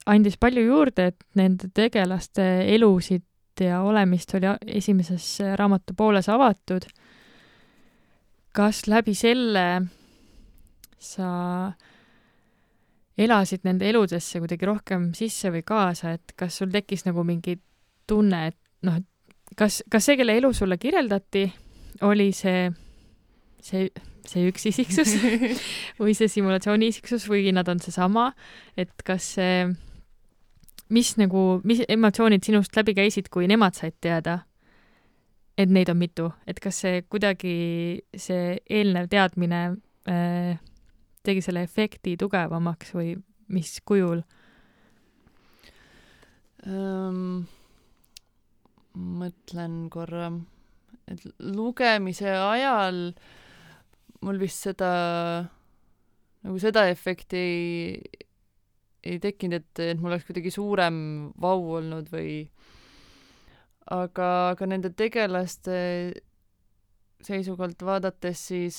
[0.09, 3.25] andis palju juurde, et nende tegelaste elusid
[3.59, 6.85] ja olemist oli esimeses raamatu pooles avatud
[8.55, 9.65] kas läbi selle
[10.99, 11.29] sa
[13.19, 17.57] elasid nende eludesse kuidagi rohkem sisse või kaasa, et kas sul tekkis nagu mingi
[18.09, 18.57] tunne, et
[18.87, 21.45] noh, et kas, kas see, kelle elu sulle kirjeldati,
[22.01, 22.69] oli see,
[23.63, 23.89] see,
[24.27, 25.15] see üks isiksus
[26.01, 28.29] või see simulatsiooni isiksus või nad on seesama,
[28.79, 29.67] et kas see,
[30.93, 34.39] mis nagu, mis emotsioonid sinust läbi käisid, kui nemad said teada,
[35.59, 37.53] et neid on mitu, et kas see kuidagi,
[38.15, 39.63] see eelnev teadmine
[40.09, 40.59] äh,
[41.23, 43.13] tegi selle efekti tugevamaks või
[43.53, 44.21] mis kujul
[46.65, 47.47] um,?
[48.99, 50.31] mõtlen korra,
[51.09, 52.99] et lugemise ajal
[54.25, 54.91] mul vist seda,
[56.45, 58.25] nagu seda efekti ei,
[59.07, 60.99] ei tekkinud, et, et mul oleks kuidagi suurem
[61.39, 62.33] vau olnud või
[63.89, 65.79] aga, aga nende tegelaste
[67.25, 68.77] seisukohalt vaadates siis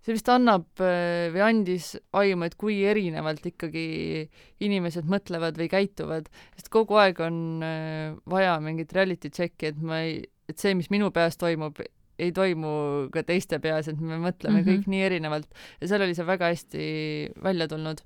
[0.00, 3.84] see vist annab või andis aimu, et kui erinevalt ikkagi
[4.64, 7.60] inimesed mõtlevad või käituvad, sest kogu aeg on
[8.30, 11.80] vaja mingit reality check'i, et ma ei, et see, mis minu peas toimub,
[12.20, 14.68] ei toimu ka teiste peas, et me mõtleme mm -hmm.
[14.68, 15.48] kõik nii erinevalt
[15.80, 16.82] ja seal oli see väga hästi
[17.42, 18.02] välja tulnud.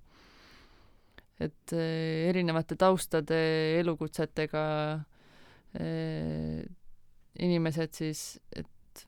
[1.40, 3.34] et erinevate taustade,
[3.80, 4.62] elukutsetega
[5.74, 6.62] Äh,
[7.38, 8.20] inimesed siis,
[8.54, 9.00] et,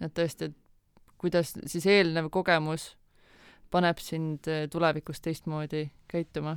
[0.00, 2.94] et tõesti, et kuidas siis eelnev kogemus
[3.72, 6.56] paneb sind äh, tulevikus teistmoodi käituma.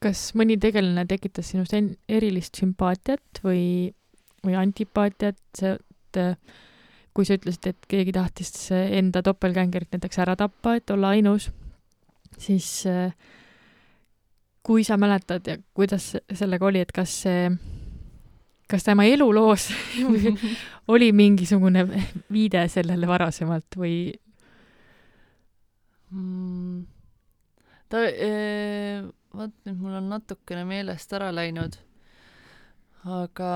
[0.00, 1.76] kas mõni tegelane tekitas sinust
[2.08, 3.92] erilist sümpaatiat või,
[4.46, 6.20] või antipaatiat, et
[7.16, 11.50] kui sa ütlesid, et keegi tahtis enda topelgängerit näiteks ära tappa, et olla ainus,
[12.38, 13.14] siis äh,
[14.66, 17.48] kui sa mäletad ja kuidas sellega oli, et kas see
[18.66, 19.68] kas tema eluloos
[20.94, 21.86] oli mingisugune
[22.32, 23.96] viide sellele varasemalt või
[26.10, 26.82] mm,?
[27.88, 29.06] ta eh,,
[29.36, 31.78] vot nüüd mul on natukene meelest ära läinud,
[33.06, 33.50] aga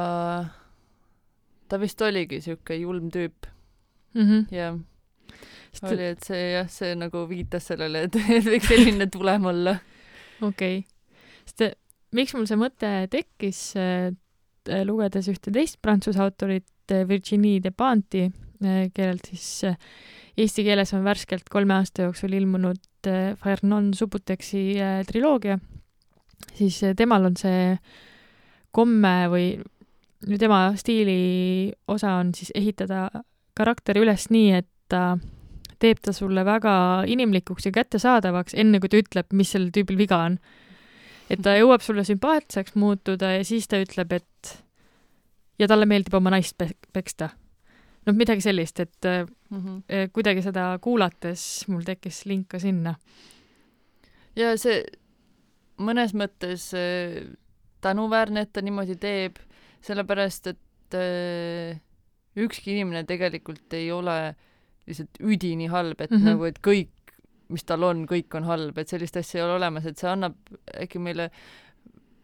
[1.71, 3.47] ta vist oligi sihuke julm tüüp
[4.15, 4.47] mm -hmm..
[4.55, 4.79] jah.
[5.87, 9.79] oli, et see jah, see nagu viitas sellele, et, et võiks selline tulem olla.
[10.43, 11.79] okei okay., sest
[12.13, 13.63] miks mul see mõte tekkis,
[14.69, 18.27] Äh, lugedes ühte teist prantsuse autorit, äh, Virginie Desplanti,
[18.61, 19.65] äh, kellelt siis
[20.37, 23.09] eesti keeles on värskelt kolme aasta jooksul ilmunud
[23.41, 24.77] Fernon Subutexi
[25.09, 25.57] triloogia,
[26.53, 27.63] siis temal on see
[28.77, 29.47] komme või
[30.39, 33.09] tema stiili osa on siis ehitada
[33.57, 35.19] karakter üles nii, et ta
[35.81, 40.19] teeb ta sulle väga inimlikuks ja kättesaadavaks, enne kui ta ütleb, mis sellel tüübil viga
[40.27, 40.37] on
[41.31, 44.55] et ta jõuab sulle sümpaatseks muutuda ja siis ta ütleb, et
[45.61, 47.31] ja talle meeldib oma naist pe peksta.
[48.07, 49.05] noh, midagi sellist, et
[49.51, 50.09] mm -hmm.
[50.13, 52.95] kuidagi seda kuulates mul tekkis link ka sinna.
[54.37, 54.85] ja see
[55.79, 57.37] mõnes mõttes äh,
[57.81, 59.37] tänuväärne, et ta niimoodi teeb,
[59.87, 61.81] sellepärast et äh,
[62.37, 64.35] ükski inimene tegelikult ei ole
[64.89, 66.33] lihtsalt üdini halb, et mm -hmm.
[66.33, 66.91] nagu, et kõik
[67.51, 70.37] mis tal on, kõik on halb, et sellist asja ei ole olemas, et see annab
[70.85, 71.31] äkki meile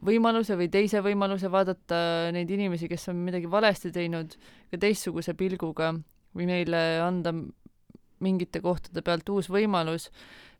[0.06, 4.36] võimaluse või teise võimaluse vaadata neid inimesi, kes on midagi valesti teinud,
[4.70, 5.92] ka teistsuguse pilguga
[6.36, 7.32] või neile anda
[8.24, 10.10] mingite kohtade pealt uus võimalus,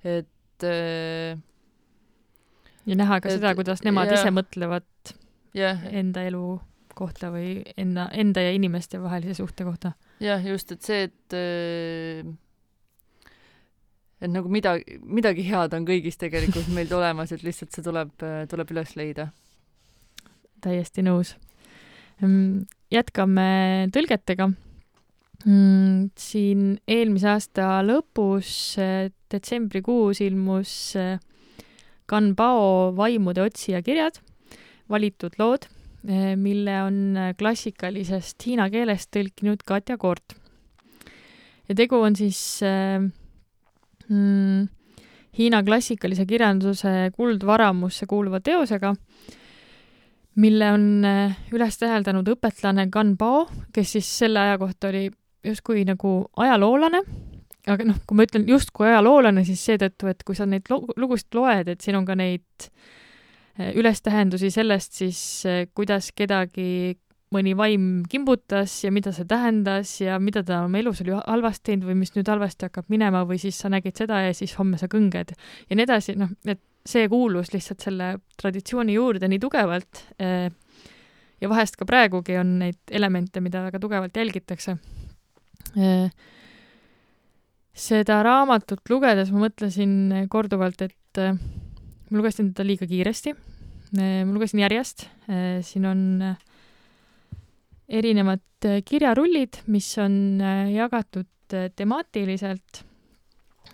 [0.04, 1.36] et äh,
[2.86, 4.20] ja näha ka Et- seda, kuidas nemad jah.
[4.20, 5.14] ise mõtlevad
[5.56, 6.58] jah, enda elu
[6.96, 9.92] kohta või enda, enda ja inimeste vahelise suhte kohta.
[10.20, 12.34] jah, just, et see, et äh,
[14.20, 18.14] et nagu midagi, midagi head on kõigis tegelikult meil olemas, et lihtsalt see tuleb,
[18.50, 19.30] tuleb üles leida.
[20.64, 21.36] täiesti nõus.
[22.90, 23.48] jätkame
[23.92, 24.52] tõlgetega.
[26.16, 31.18] siin eelmise aasta lõpus, eh, detsembrikuus ilmus eh,
[32.08, 34.18] Gan Bao Vaimude otsija kirjad,
[34.88, 35.68] valitud lood,
[36.38, 40.36] mille on eh, klassikalisest hiina keelest tõlkinud Katja Koort.
[41.68, 43.02] ja tegu on siis äh,
[44.08, 44.68] mm,
[45.36, 48.94] Hiina klassikalise kirjanduse kuldvaramusse kuuluva teosega,
[50.40, 50.86] mille on
[51.52, 55.10] üles täheldanud õpetlane Gan Bao, kes siis selle aja kohta oli
[55.44, 57.02] justkui nagu ajaloolane,
[57.68, 61.68] aga noh, kui ma ütlen justkui ajaloolane, siis seetõttu, et kui sa neid lugusid loed,
[61.68, 62.96] et siin on ka neid äh,
[63.58, 66.96] ülestähendusi sellest siis, äh, kuidas kedagi
[67.34, 71.88] mõni vaim kimbutas ja mida see tähendas ja mida ta oma elus oli halvasti teinud
[71.88, 74.86] või mis nüüd halvasti hakkab minema või siis sa nägid seda ja siis homme sa
[74.92, 80.04] kõnged ja nii edasi, noh, et see kuulus lihtsalt selle traditsiooni juurde nii tugevalt.
[80.22, 80.46] eh,
[81.40, 84.78] ja vahest ka praegugi on neid elemente, mida väga tugevalt jälgitakse.
[87.76, 91.34] seda raamatut lugedes ma mõtlesin korduvalt, et eh,
[92.10, 93.34] ma lugesin teda liiga kiiresti.
[93.96, 95.06] ma lugesin järjest,
[95.62, 96.36] siin on eh,
[97.88, 102.84] erinevad äh, kirjarullid, mis on äh, jagatud äh, temaatiliselt.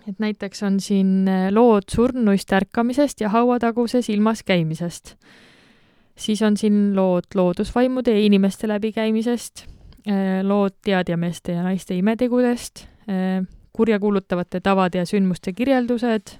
[0.07, 5.15] et näiteks on siin lood surnuist ärkamisest ja hauataguses ilmas käimisest.
[6.15, 9.65] siis on siin lood loodusvaimude ja inimeste läbikäimisest,
[10.43, 12.85] lood teadjameeste ja naiste imetegudest,
[13.73, 16.35] kurjakuulutavate tavade ja sündmuste kirjeldused,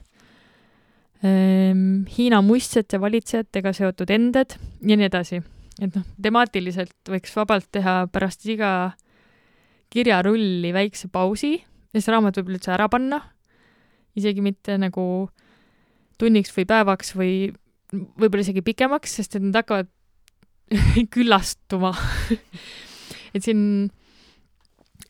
[1.24, 5.40] Hiina muistsete valitsejatega seotud ended ja nii edasi.
[5.82, 8.92] Et noh, temaatiliselt võiks vabalt teha pärast iga
[9.94, 13.22] kirjarulli väikse pausi ja see raamat võib üldse ära panna,
[14.18, 15.06] isegi mitte nagu
[16.22, 17.34] tunniks või päevaks või
[17.94, 19.90] võib-olla isegi pikemaks, sest et nad hakkavad
[21.14, 21.94] küllastuma.
[23.34, 23.90] Et siin,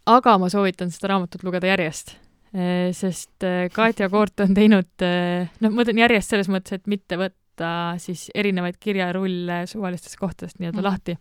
[0.08, 2.16] aga ma soovitan seda raamatut lugeda järjest,
[2.54, 8.00] sest Katja Koort on teinud, noh, ma mõtlen järjest selles mõttes, et mitte võtta võtta
[8.02, 10.88] siis erinevaid kirjarulle suvalistest kohtadest nii-öelda mm.
[10.88, 11.18] lahti.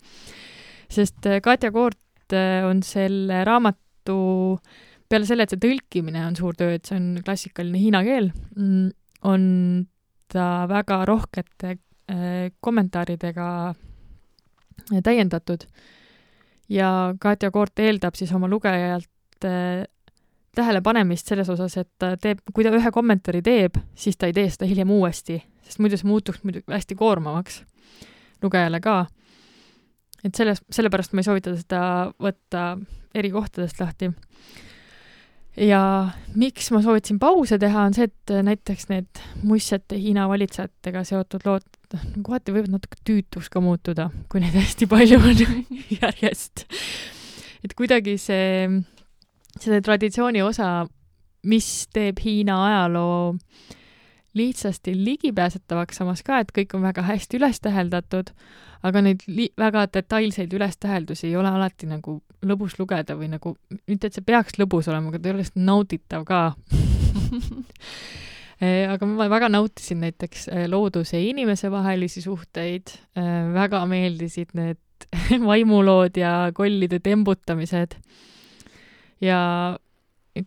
[0.88, 1.98] sest Katja Koort
[2.68, 4.58] on selle raamatu,
[5.08, 8.90] peale selle, et see tõlkimine on suur töö, et see on klassikaline hiina keel, mm,
[9.28, 9.42] on
[10.32, 11.76] ta väga rohkete
[12.60, 13.74] kommentaaridega
[15.04, 15.66] täiendatud.
[16.68, 19.46] ja Katja Koort eeldab siis oma lugejalt
[20.56, 24.50] tähelepanemist selles osas, et ta teeb, kui ta ühe kommentaari teeb, siis ta ei tee
[24.52, 27.62] seda hiljem uuesti, sest muidu see muutuks muidugi hästi koormavaks
[28.42, 29.06] lugejale ka.
[30.24, 31.80] et selles, sellepärast ma ei soovita seda
[32.22, 32.76] võtta
[33.14, 34.12] eri kohtadest lahti.
[35.56, 35.82] ja
[36.34, 41.68] miks ma soovitasin pause teha, on see, et näiteks need muistsete Hiina valitsejatega seotud lood
[42.24, 45.44] kohati võivad natuke tüütuks ka muutuda, kui neid hästi palju on
[46.02, 46.66] järjest.
[47.64, 48.66] et kuidagi see
[49.60, 50.86] selle traditsiooni osa,
[51.48, 53.36] mis teeb Hiina ajaloo
[54.34, 58.32] lihtsasti ligipääsetavaks, samas ka, et kõik on väga hästi üles täheldatud,
[58.86, 63.54] aga neid li-, väga detailseid ülestäheldusi ei ole alati nagu lõbus lugeda või nagu,
[63.86, 66.42] mitte et see peaks lõbus olema, aga ta ei ole lihtsalt nauditav ka.
[68.62, 72.92] Aga ma väga nautisin näiteks looduse ja inimese vahelisi suhteid,
[73.56, 74.78] väga meeldisid need
[75.48, 77.96] vaimulood ja kollide tembutamised
[79.22, 79.40] ja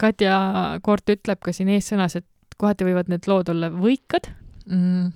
[0.02, 0.38] Katja
[0.84, 4.32] Koort ütleb ka siin eessõnas, et kohati võivad need lood olla võikad.
[4.66, 5.12] Mm..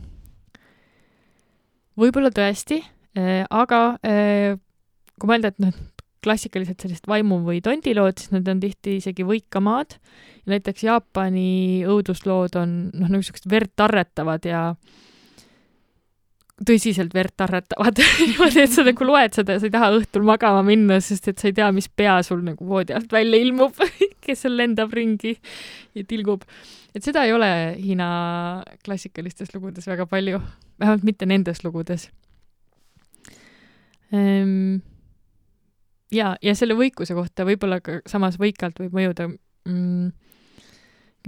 [1.97, 2.77] võib-olla tõesti,
[3.49, 3.79] aga
[5.19, 5.73] kui mõelda, et noh,
[6.23, 9.95] klassikaliselt sellised vaimu- või tondilood, siis nad on tihti isegi võikamaad.
[10.43, 14.63] Ja näiteks Jaapani õuduslood on noh, niisugused verd tarretavad ja
[16.67, 20.63] tõsiselt verd tarretavad niimoodi, et sa nagu loed seda ja sa ei taha õhtul magama
[20.67, 23.79] minna, sest et sa ei tea, mis pea sul nagu voodi alt välja ilmub
[24.25, 25.35] kes seal lendab ringi
[25.97, 26.45] ja tilgub.
[26.95, 27.49] et seda ei ole
[27.79, 28.09] Hiina
[28.85, 30.41] klassikalistes lugudes väga palju,
[30.81, 32.09] vähemalt mitte nendes lugudes
[34.11, 34.79] ehm,
[36.11, 40.09] ja, ja selle võikuse kohta võib-olla ka samas võikalt võib mõjuda mm,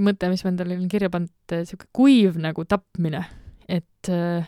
[0.02, 3.26] mõte, mis ma endale olin kirja pannud, niisugune kuiv nagu tapmine,
[3.68, 4.48] et äh,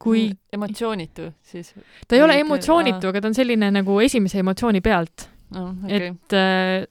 [0.00, 1.74] kui emotsioonitu siis?
[2.08, 5.74] ta ei ole emotsioonitu, aga ta on selline nagu esimese emotsiooni pealt no,.
[5.84, 6.12] Okay.
[6.12, 6.88] et äh,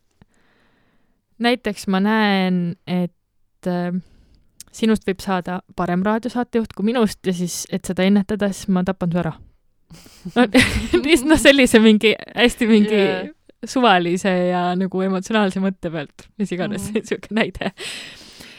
[1.40, 3.92] näiteks ma näen, et äh,
[4.76, 9.14] sinust võib saada parem raadiosaatejuht kui minust ja siis, et seda ennetada, siis ma tapan
[9.14, 9.34] su ära.
[10.36, 13.30] noh, sellise mingi hästi mingi yeah.
[13.66, 17.74] suvalise ja nagu emotsionaalse mõtte pealt, mis iganes mm siuke näide.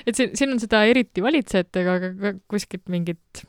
[0.06, 3.44] et siin, siin on seda eriti valitsejatega, aga ka kuskilt mingit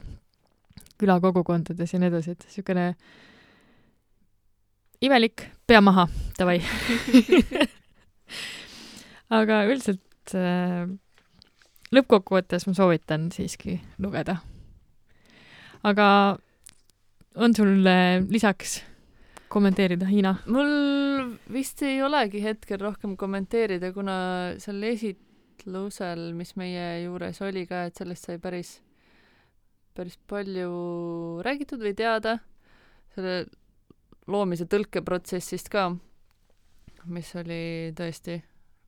[1.01, 2.87] külakogukondades ja nii edasi, et niisugune
[5.01, 6.59] imelik, pea maha, davai
[9.39, 10.85] aga üldiselt äh,
[11.95, 14.37] lõppkokkuvõttes ma soovitan siiski lugeda.
[15.83, 16.07] aga
[17.35, 18.81] on sul äh, lisaks
[19.51, 20.35] kommenteerida, Hiina?
[20.45, 24.15] mul vist ei olegi hetkel rohkem kommenteerida, kuna
[24.61, 28.77] seal esitlusel, mis meie juures oli ka, et sellest sai päris
[29.97, 32.37] päris palju räägitud või teada
[33.15, 33.45] selle
[34.31, 35.89] loomise tõlkeprotsessist ka,
[37.11, 38.37] mis oli tõesti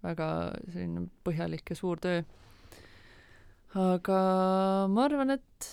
[0.03, 0.27] väga
[0.69, 2.21] selline põhjalik ja suur töö.
[3.73, 4.19] aga
[4.91, 5.69] ma arvan, et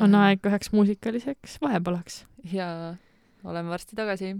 [0.00, 2.24] on aeg üheks muusikaliseks vahepalaks.
[2.52, 2.96] jaa,
[3.44, 4.34] oleme varsti tagasi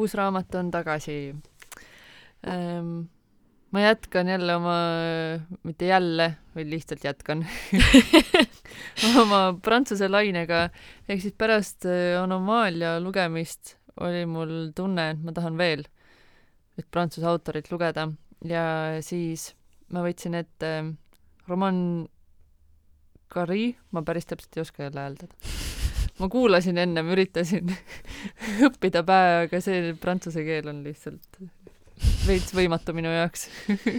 [0.00, 1.16] uus raamat on tagasi.
[2.48, 2.92] Ähm,
[3.70, 4.76] ma jätkan jälle oma,
[5.62, 7.44] mitte jälle, vaid lihtsalt jätkan
[9.22, 10.68] oma prantsuse lainega,
[11.08, 15.84] ehk siis pärast äh, Anomaalia lugemist oli mul tunne, et ma tahan veel
[16.80, 18.08] üht prantsuse autorit lugeda.
[18.48, 18.64] Ja
[19.04, 19.50] siis
[19.92, 20.72] ma võtsin ette
[21.50, 22.08] roman
[23.30, 25.36] Gary, ma päris täpselt ei oska jälle hääldada.
[26.20, 27.72] ma kuulasin ennem, üritasin
[28.68, 31.40] õppida pähe, aga see prantsuse keel on lihtsalt
[32.26, 33.48] veits võimatu minu jaoks.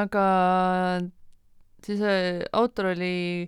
[0.00, 0.24] Aga
[1.84, 3.44] siis äh, autor oli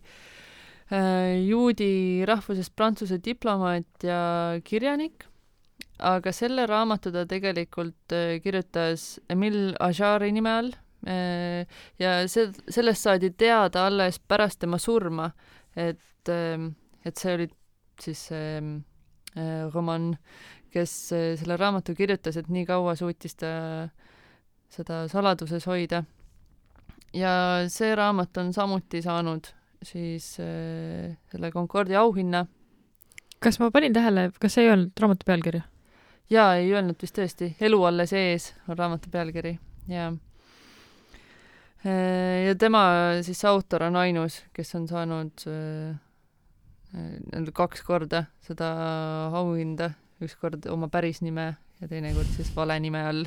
[0.93, 4.21] äh, juudi rahvusest prantsuse diplomaat ja
[4.65, 5.25] kirjanik,
[5.97, 10.75] aga selle raamatu ta tegelikult äh, kirjutas Emile Ajari nime all
[11.09, 11.65] äh,
[12.03, 15.31] ja see, sellest saadi teada alles pärast tema surma,
[15.73, 16.69] et äh,,
[17.07, 17.49] et see oli
[18.03, 20.13] siis see äh, roman
[20.77, 23.53] kes eh, selle raamatu kirjutas, et nii kaua suutis ta
[24.73, 26.05] seda saladuses hoida.
[27.17, 27.33] ja
[27.73, 29.49] see raamat on samuti saanud
[29.83, 32.47] siis äh, selle Concordia auhinna.
[33.41, 35.63] kas ma panin tähele, kas see ei olnud raamatu pealkiri?
[36.31, 40.15] jaa, ei öelnud vist tõesti, Elu alles ees on raamatu pealkiri, jaa.
[41.87, 42.81] Ja tema
[43.23, 45.45] siis autor on ainus, kes on saanud
[46.93, 48.69] nii-öelda kaks korda seda
[49.35, 49.91] auhinda
[50.23, 53.27] ükskord oma päris nime ja teinekord siis vale nime all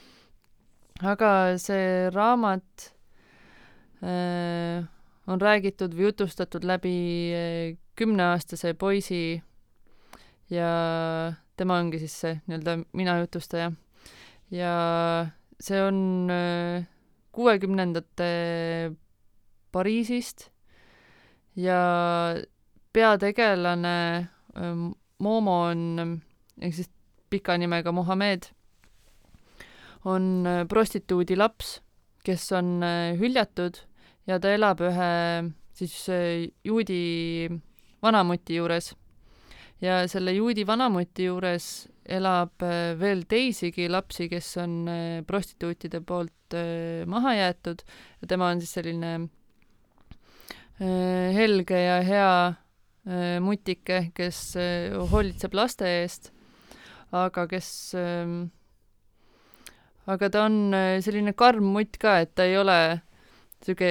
[1.12, 2.90] aga see raamat
[4.02, 4.84] äh,
[5.26, 6.96] on räägitud või jutustatud läbi
[7.36, 9.40] äh, kümneaastase poisi
[10.52, 10.70] ja
[11.56, 13.72] tema ongi siis see nii-öelda mina jutustaja.
[14.50, 14.74] ja
[15.60, 16.84] see on äh,
[17.32, 18.92] kuuekümnendate
[19.72, 20.50] Pariisist
[21.56, 21.80] ja
[22.96, 23.96] peategelane
[24.56, 24.90] ähm,
[25.20, 26.20] Momo on,
[26.60, 26.88] ehk siis
[27.32, 28.48] pika nimega Mohammed,
[30.06, 31.80] on äh, prostituudi laps,
[32.26, 33.80] kes on äh, hüljatud
[34.26, 35.10] ja ta elab ühe
[35.76, 37.50] siis äh, juudi
[38.02, 38.94] vanamuti juures.
[39.80, 42.62] ja selle juudi vanamuti juures elab
[43.00, 44.86] veel teisigi lapsi, kes on
[45.26, 46.54] prostituutide poolt
[47.06, 47.82] maha jäetud
[48.22, 49.10] ja tema on siis selline
[51.36, 52.30] helge ja hea
[53.06, 56.32] mutike, kes äh, hoolitseb laste eest,
[57.14, 58.48] aga kes ähm,
[60.10, 62.78] aga ta on äh, selline karm mutt ka, et ta ei ole
[63.62, 63.90] sihuke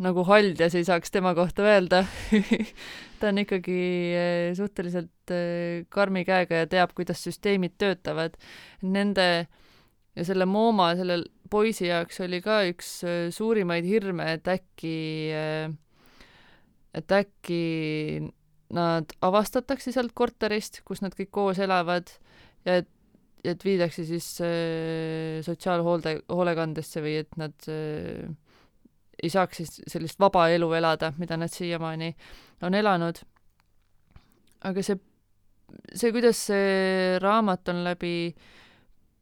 [0.00, 2.04] nagu haljas ei saaks tema kohta öelda
[3.18, 3.80] ta on ikkagi
[4.56, 5.32] suhteliselt
[5.92, 8.36] karmi käega ja teab, kuidas süsteemid töötavad.
[8.86, 9.48] Nende
[10.14, 11.18] ja selle Mooma, selle
[11.50, 12.94] poisi jaoks oli ka üks
[13.34, 14.94] suurimaid hirme, et äkki
[15.34, 15.76] äh,
[16.96, 17.62] et äkki
[18.74, 22.10] nad avastatakse sealt korterist, kus nad kõik koos elavad
[22.68, 22.90] ja et,
[23.46, 28.28] et viidakse siis äh, sotsiaalhoolde, hoolekandesse või et nad äh,
[29.18, 32.12] ei saaks siis sellist vaba elu elada, mida nad siiamaani
[32.66, 33.20] on elanud.
[34.68, 34.98] aga see,
[35.94, 38.34] see, kuidas see raamat on läbi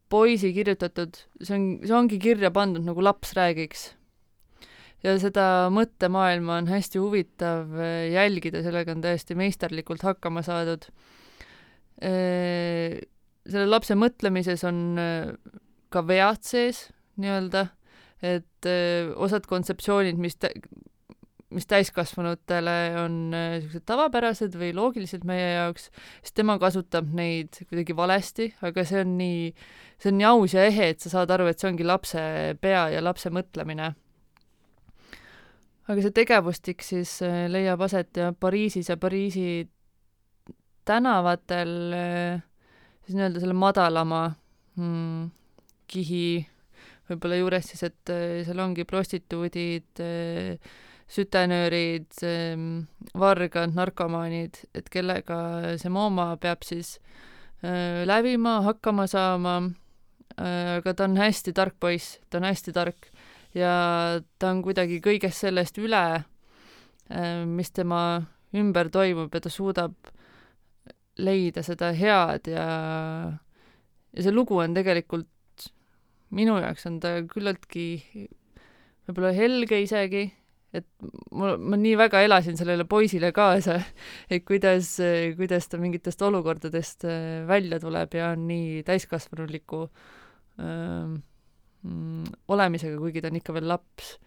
[0.09, 3.91] poisi kirjutatud, see on, see ongi kirja pandud nagu laps räägiks
[5.05, 10.87] ja seda mõttemaailma on hästi huvitav äh, jälgida, sellega on täiesti meisterlikult hakkama saadud.
[12.01, 12.97] Äh,
[13.47, 15.31] selle lapse mõtlemises on äh,
[15.93, 16.87] ka vead sees
[17.17, 17.67] nii-öelda,
[18.25, 18.67] et
[19.17, 20.51] osad kontseptsioonid, mis tä-,
[21.53, 25.87] mis täiskasvanutele on niisugused tavapärased või loogilised meie jaoks,
[26.25, 29.47] siis tema kasutab neid kuidagi valesti, aga see on nii,
[30.01, 32.21] see on nii aus ja ehe, et sa saad aru, et see ongi lapse
[32.61, 33.93] pea ja lapse mõtlemine
[35.87, 39.67] aga see tegevustik siis äh, leiab aset ja Pariisis ja Pariisi
[40.87, 42.43] tänavatel äh,
[43.05, 44.21] siis nii-öelda selle madalama
[44.75, 45.29] mm,
[45.87, 46.27] kihi
[47.07, 50.03] võib-olla juures siis, et äh, seal ongi prostituudid,
[51.07, 52.11] sütenöörid,
[53.15, 55.37] vargad, narkomaanid, et kellega
[55.79, 56.97] see Mooma peab siis
[57.63, 59.53] lävima, hakkama saama,
[60.35, 63.07] aga ta on hästi tark poiss, ta on hästi tark
[63.57, 63.73] ja
[64.39, 66.03] ta on kuidagi kõigest sellest üle,
[67.09, 68.01] äh, mis tema
[68.57, 69.95] ümber toimub ja ta suudab
[71.17, 72.67] leida seda head ja,
[74.13, 75.69] ja see lugu on tegelikult,
[76.37, 77.87] minu jaoks on ta küllaltki
[79.07, 80.25] võib-olla helge isegi,
[80.75, 80.85] et
[81.31, 83.79] ma, ma nii väga elasin sellele poisile kaasa,
[84.29, 84.97] et kuidas,
[85.39, 91.17] kuidas ta mingitest olukordadest äh, välja tuleb ja on nii täiskasvanuliku öö, ähm,
[91.87, 94.17] mm, olemisega, kuigi ta on ikka veel laps.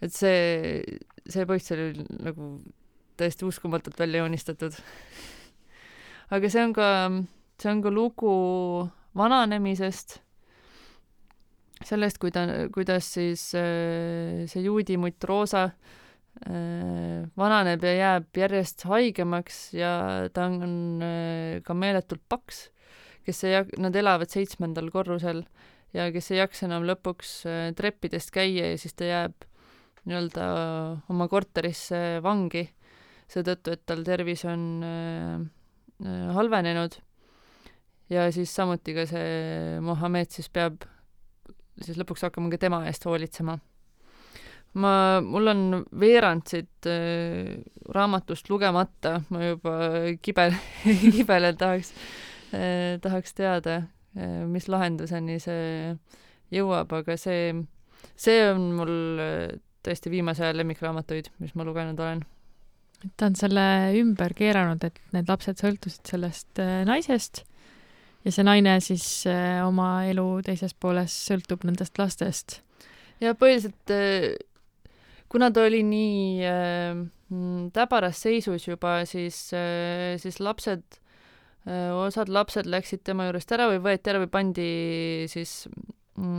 [0.00, 0.82] et see,
[1.26, 2.52] see poiss oli nagu
[3.18, 4.78] täiesti uskumatult välja joonistatud.
[6.30, 6.88] aga see on ka,
[7.58, 8.32] see on ka lugu
[9.18, 10.18] vananemisest,
[11.88, 19.92] sellest, kuida-, kuidas siis äh, see juudimutt Roosa äh, vananeb ja jääb järjest haigemaks ja
[20.34, 22.68] ta on äh, ka meeletult paks,
[23.26, 25.44] kes ei nad elavad seitsmendal korrusel
[25.96, 27.42] ja kes ei jaksa enam lõpuks
[27.76, 29.48] treppidest käia ja siis ta jääb
[30.08, 30.48] nii-öelda
[31.12, 32.64] oma korterisse vangi
[33.28, 36.96] seetõttu, et tal tervis on äh, halvenenud
[38.12, 40.86] ja siis samuti ka see Mohammed siis peab
[41.84, 43.58] siis lõpuks hakkama ka tema eest hoolitsema.
[44.80, 44.92] ma,
[45.24, 47.58] mul on veerand siit äh,
[47.92, 49.76] raamatust lugemata, ma juba
[50.24, 50.56] kibel
[51.14, 51.92] kibelen tahaks
[52.54, 55.92] äh,, tahaks teada äh,, mis lahenduseni see
[56.54, 57.52] jõuab, aga see,
[58.16, 62.24] see on mul äh, tõesti viimase aja lemmikraamatuid, mis ma lugenud olen
[63.18, 63.64] ta on selle
[64.00, 67.44] ümber keeranud, et need lapsed sõltusid sellest äh, naisest
[68.26, 72.60] ja see naine siis äh, oma elu teises pooles sõltub nendest lastest.
[73.22, 74.32] ja põhiliselt äh,
[75.30, 77.04] kuna ta oli nii äh,
[77.76, 81.07] täbaras seisus juba, siis äh,, siis lapsed äh,,
[81.68, 84.68] osad lapsed läksid tema juurest ära või võeti ära või pandi
[85.28, 85.66] siis
[86.16, 86.38] mm,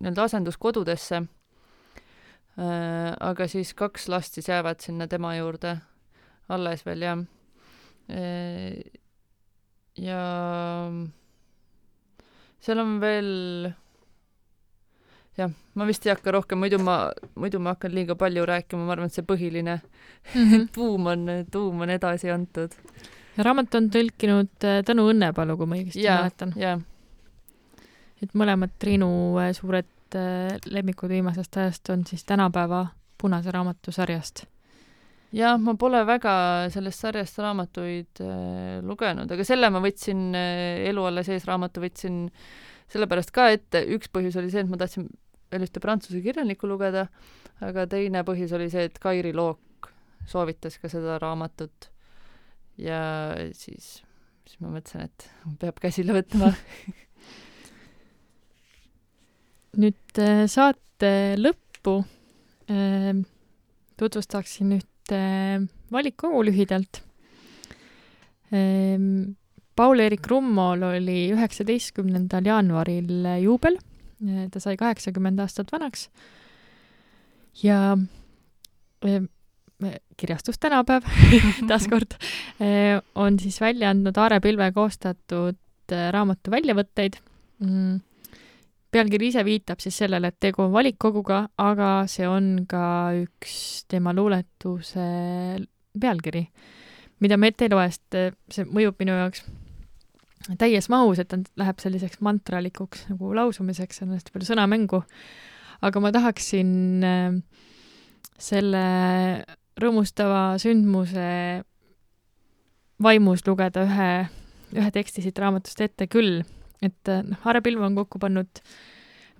[0.00, 1.26] nii-öelda asenduskodudesse
[2.58, 5.76] Äh, aga siis kaks last siis jäävad sinna tema juurde
[6.50, 7.20] alles veel, jah.
[8.10, 8.80] Äh,
[9.94, 10.22] ja
[12.58, 13.30] seal on veel
[15.38, 18.96] jah, ma vist ei hakka rohkem, muidu ma, muidu ma hakkan liiga palju rääkima, ma
[18.96, 20.66] arvan, et see põhiline mm -hmm.
[20.74, 22.74] tuum on, tuum on edasi antud.
[23.44, 26.54] Raamat on tõlkinud äh, Tõnu Õnnepalu, kui ma õigesti mäletan.
[28.22, 29.08] et mõlemad Triinu
[29.54, 32.86] suured et äh, lemmikud viimasest ajast on siis tänapäeva
[33.18, 34.44] Punase raamatu sarjast.
[35.32, 36.32] jah, ma pole väga
[36.70, 42.28] sellest sarjast raamatuid äh, lugenud, aga selle ma võtsin äh,, Elu alla sees raamatu võtsin
[42.88, 45.10] sellepärast ka ette, üks põhjus oli see, et ma tahtsin
[45.52, 47.08] veel ühte prantsuse kirjanikku lugeda,
[47.60, 49.90] aga teine põhjus oli see, et Kairi Look
[50.28, 51.90] soovitas ka seda raamatut.
[52.78, 53.00] Ja
[53.56, 53.98] siis,
[54.46, 55.26] siis ma mõtlesin, et
[55.60, 56.52] peab käsile võtma.
[59.82, 62.00] Nüüd äh, saate lõppu
[62.72, 63.12] äh,
[64.00, 67.04] tutvustaksin ühte äh, valikkogu lühidalt.
[68.48, 73.76] Paul-Eerik Rummol oli üheksateistkümnendal jaanuaril juubel,
[74.48, 76.06] ta sai kaheksakümmend aastat vanaks.
[77.60, 77.92] Ja
[80.18, 81.06] kirjastus Tänapäev
[81.70, 82.16] taaskord
[83.14, 87.20] on siis välja andnud Aare Pilve koostatud raamatu väljavõtteid
[87.62, 88.00] mm
[88.94, 92.82] pealkiri ise viitab siis sellele, et tegu on valikkoguga, aga see on ka
[93.20, 95.06] üks tema luuletuse
[95.98, 96.44] pealkiri,
[97.24, 98.18] mida ma ette ei loe, sest
[98.54, 99.44] see mõjub minu jaoks
[100.60, 105.02] täies mahus, et ta läheb selliseks mantralikuks nagu lausumiseks, on hästi palju sõnamängu.
[105.84, 106.70] aga ma tahaksin
[107.04, 107.34] äh,
[108.38, 108.84] selle
[109.78, 111.28] rõõmustava sündmuse
[113.02, 114.12] vaimus lugeda ühe,
[114.76, 116.42] ühe teksti siit raamatust ette küll.
[116.82, 118.62] Et äh, noh, Are Pilv on kokku pannud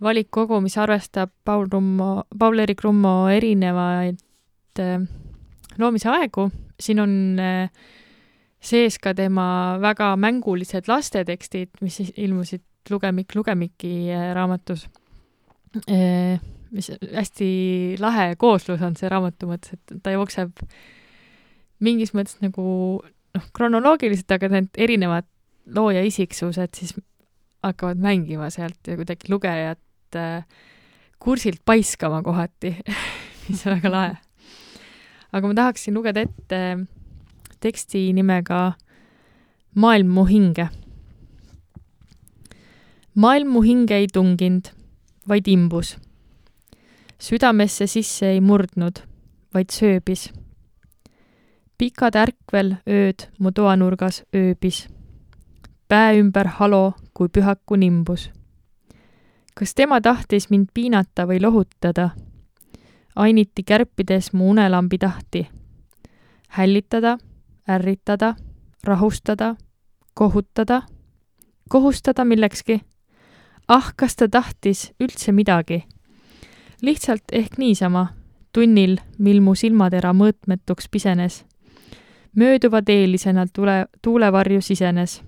[0.02, 4.98] valikkogu, mis arvestab Paul Rummo, Paul-Eerik Rummo erinevaid äh,
[5.78, 6.48] loomise aegu,
[6.80, 7.12] siin on
[7.42, 7.88] äh,
[8.62, 14.86] sees ka tema väga mängulised lastetekstid, mis ilmusid Lugemik Lugemiki raamatus
[16.74, 17.50] mis hästi
[18.02, 20.52] lahe kooslus on see raamatu mõttes, et ta jookseb
[21.84, 22.64] mingis mõttes nagu
[23.02, 25.28] noh, kronoloogiliselt, aga need erinevad
[25.74, 26.94] looja isiksused siis
[27.64, 30.44] hakkavad mängima sealt ja kuidagi lugejat äh,
[31.18, 32.74] kursilt paiskama kohati
[33.48, 34.18] mis on väga lahe.
[35.32, 36.60] aga ma tahaksin lugeda ette
[37.60, 38.76] teksti nimega
[39.78, 40.68] Maailm mu hinge.
[43.14, 44.70] maailm mu hinge ei tunginud,
[45.28, 45.92] vaid imbus.
[47.20, 48.98] Südamesse sisse ei murdnud,
[49.54, 50.32] vaid sööbis.
[51.78, 54.88] pikad ärkvel ööd mu toanurgas ööbis
[55.88, 58.30] päe ümber halo kui pühaku nimbus.
[59.54, 62.10] kas tema tahtis mind piinata või lohutada?
[63.16, 65.48] ainiti kärpides mu unelambi tahti.
[66.48, 67.18] hällitada,
[67.68, 68.34] ärritada,
[68.84, 69.56] rahustada,
[70.14, 70.82] kohutada,
[71.68, 72.80] kohustada millekski.
[73.68, 75.86] ah, kas ta tahtis üldse midagi?
[76.82, 78.06] Lihtsalt ehk niisama,
[78.52, 81.44] tunnil, mil mu silmatera mõõtmetuks pisenes.
[82.36, 85.22] mööduva teelisena tule, tuulevarju sisenes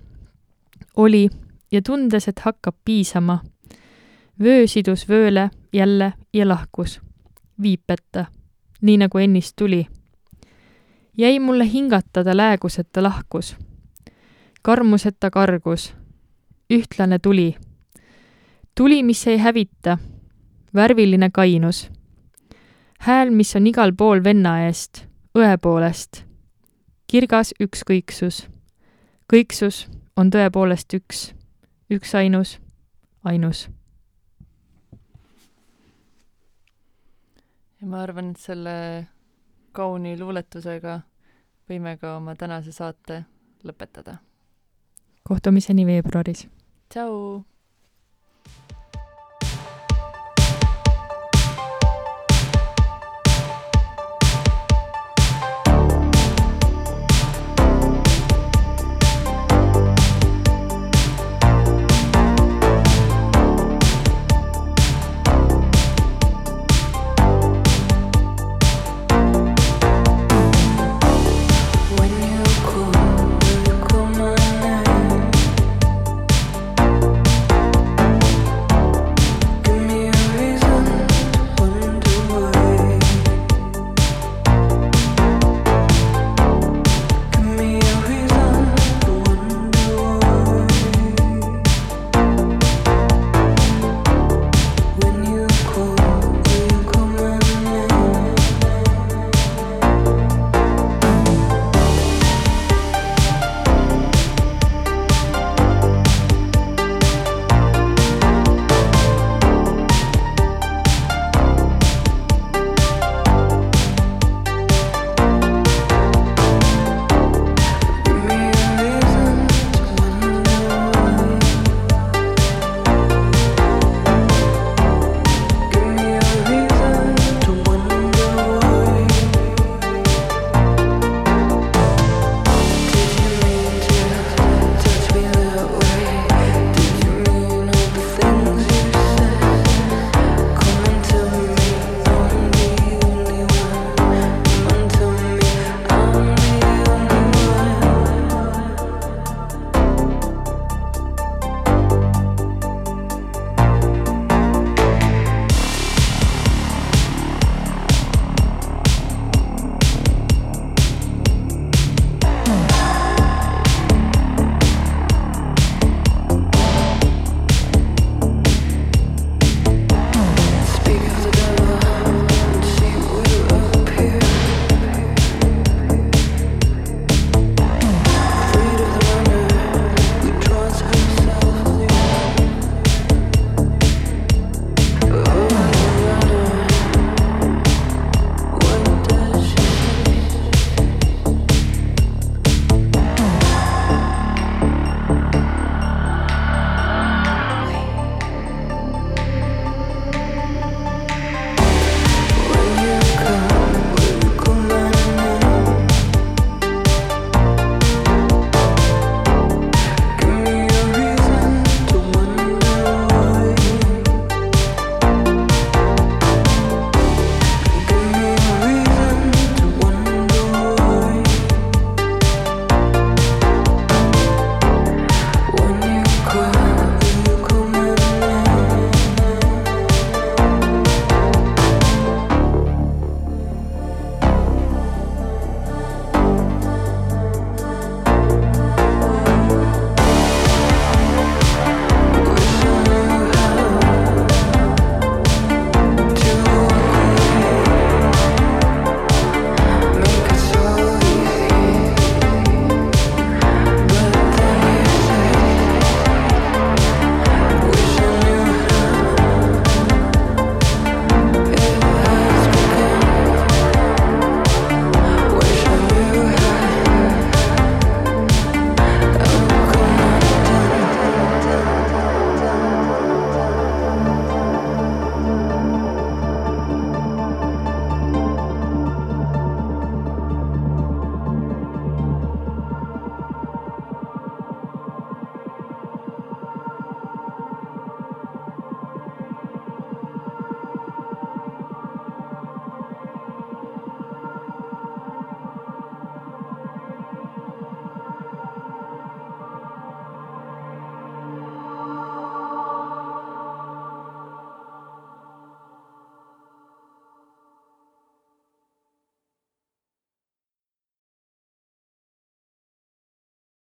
[0.95, 1.29] oli
[1.71, 3.39] ja tundes, et hakkab piisama.
[4.39, 7.01] vöö sidus vööle jälle ja lahkus,
[7.61, 8.25] viipeta,
[8.81, 9.87] nii nagu ennist tuli.
[11.17, 13.55] jäi mulle hingata ta läägus, et ta lahkus.
[14.61, 15.93] karmuseta kargus,
[16.73, 17.55] ühtlane tuli.
[18.75, 19.97] tuli, mis ei hävita,
[20.75, 21.89] värviline kainus.
[22.99, 25.05] hääl, mis on igal pool venna eest,
[25.37, 26.23] õe poolest.
[27.07, 28.47] kirgas ükskõiksus.
[29.33, 31.33] kõiksus on tõepoolest üks,
[31.89, 32.59] üksainus,
[33.23, 33.69] ainus
[37.81, 38.73] ja ma arvan, et selle
[39.75, 40.99] kauni luuletusega
[41.69, 43.23] võime ka oma tänase saate
[43.65, 44.17] lõpetada.
[45.23, 46.47] kohtumiseni veebruaris.
[46.89, 47.43] tšau!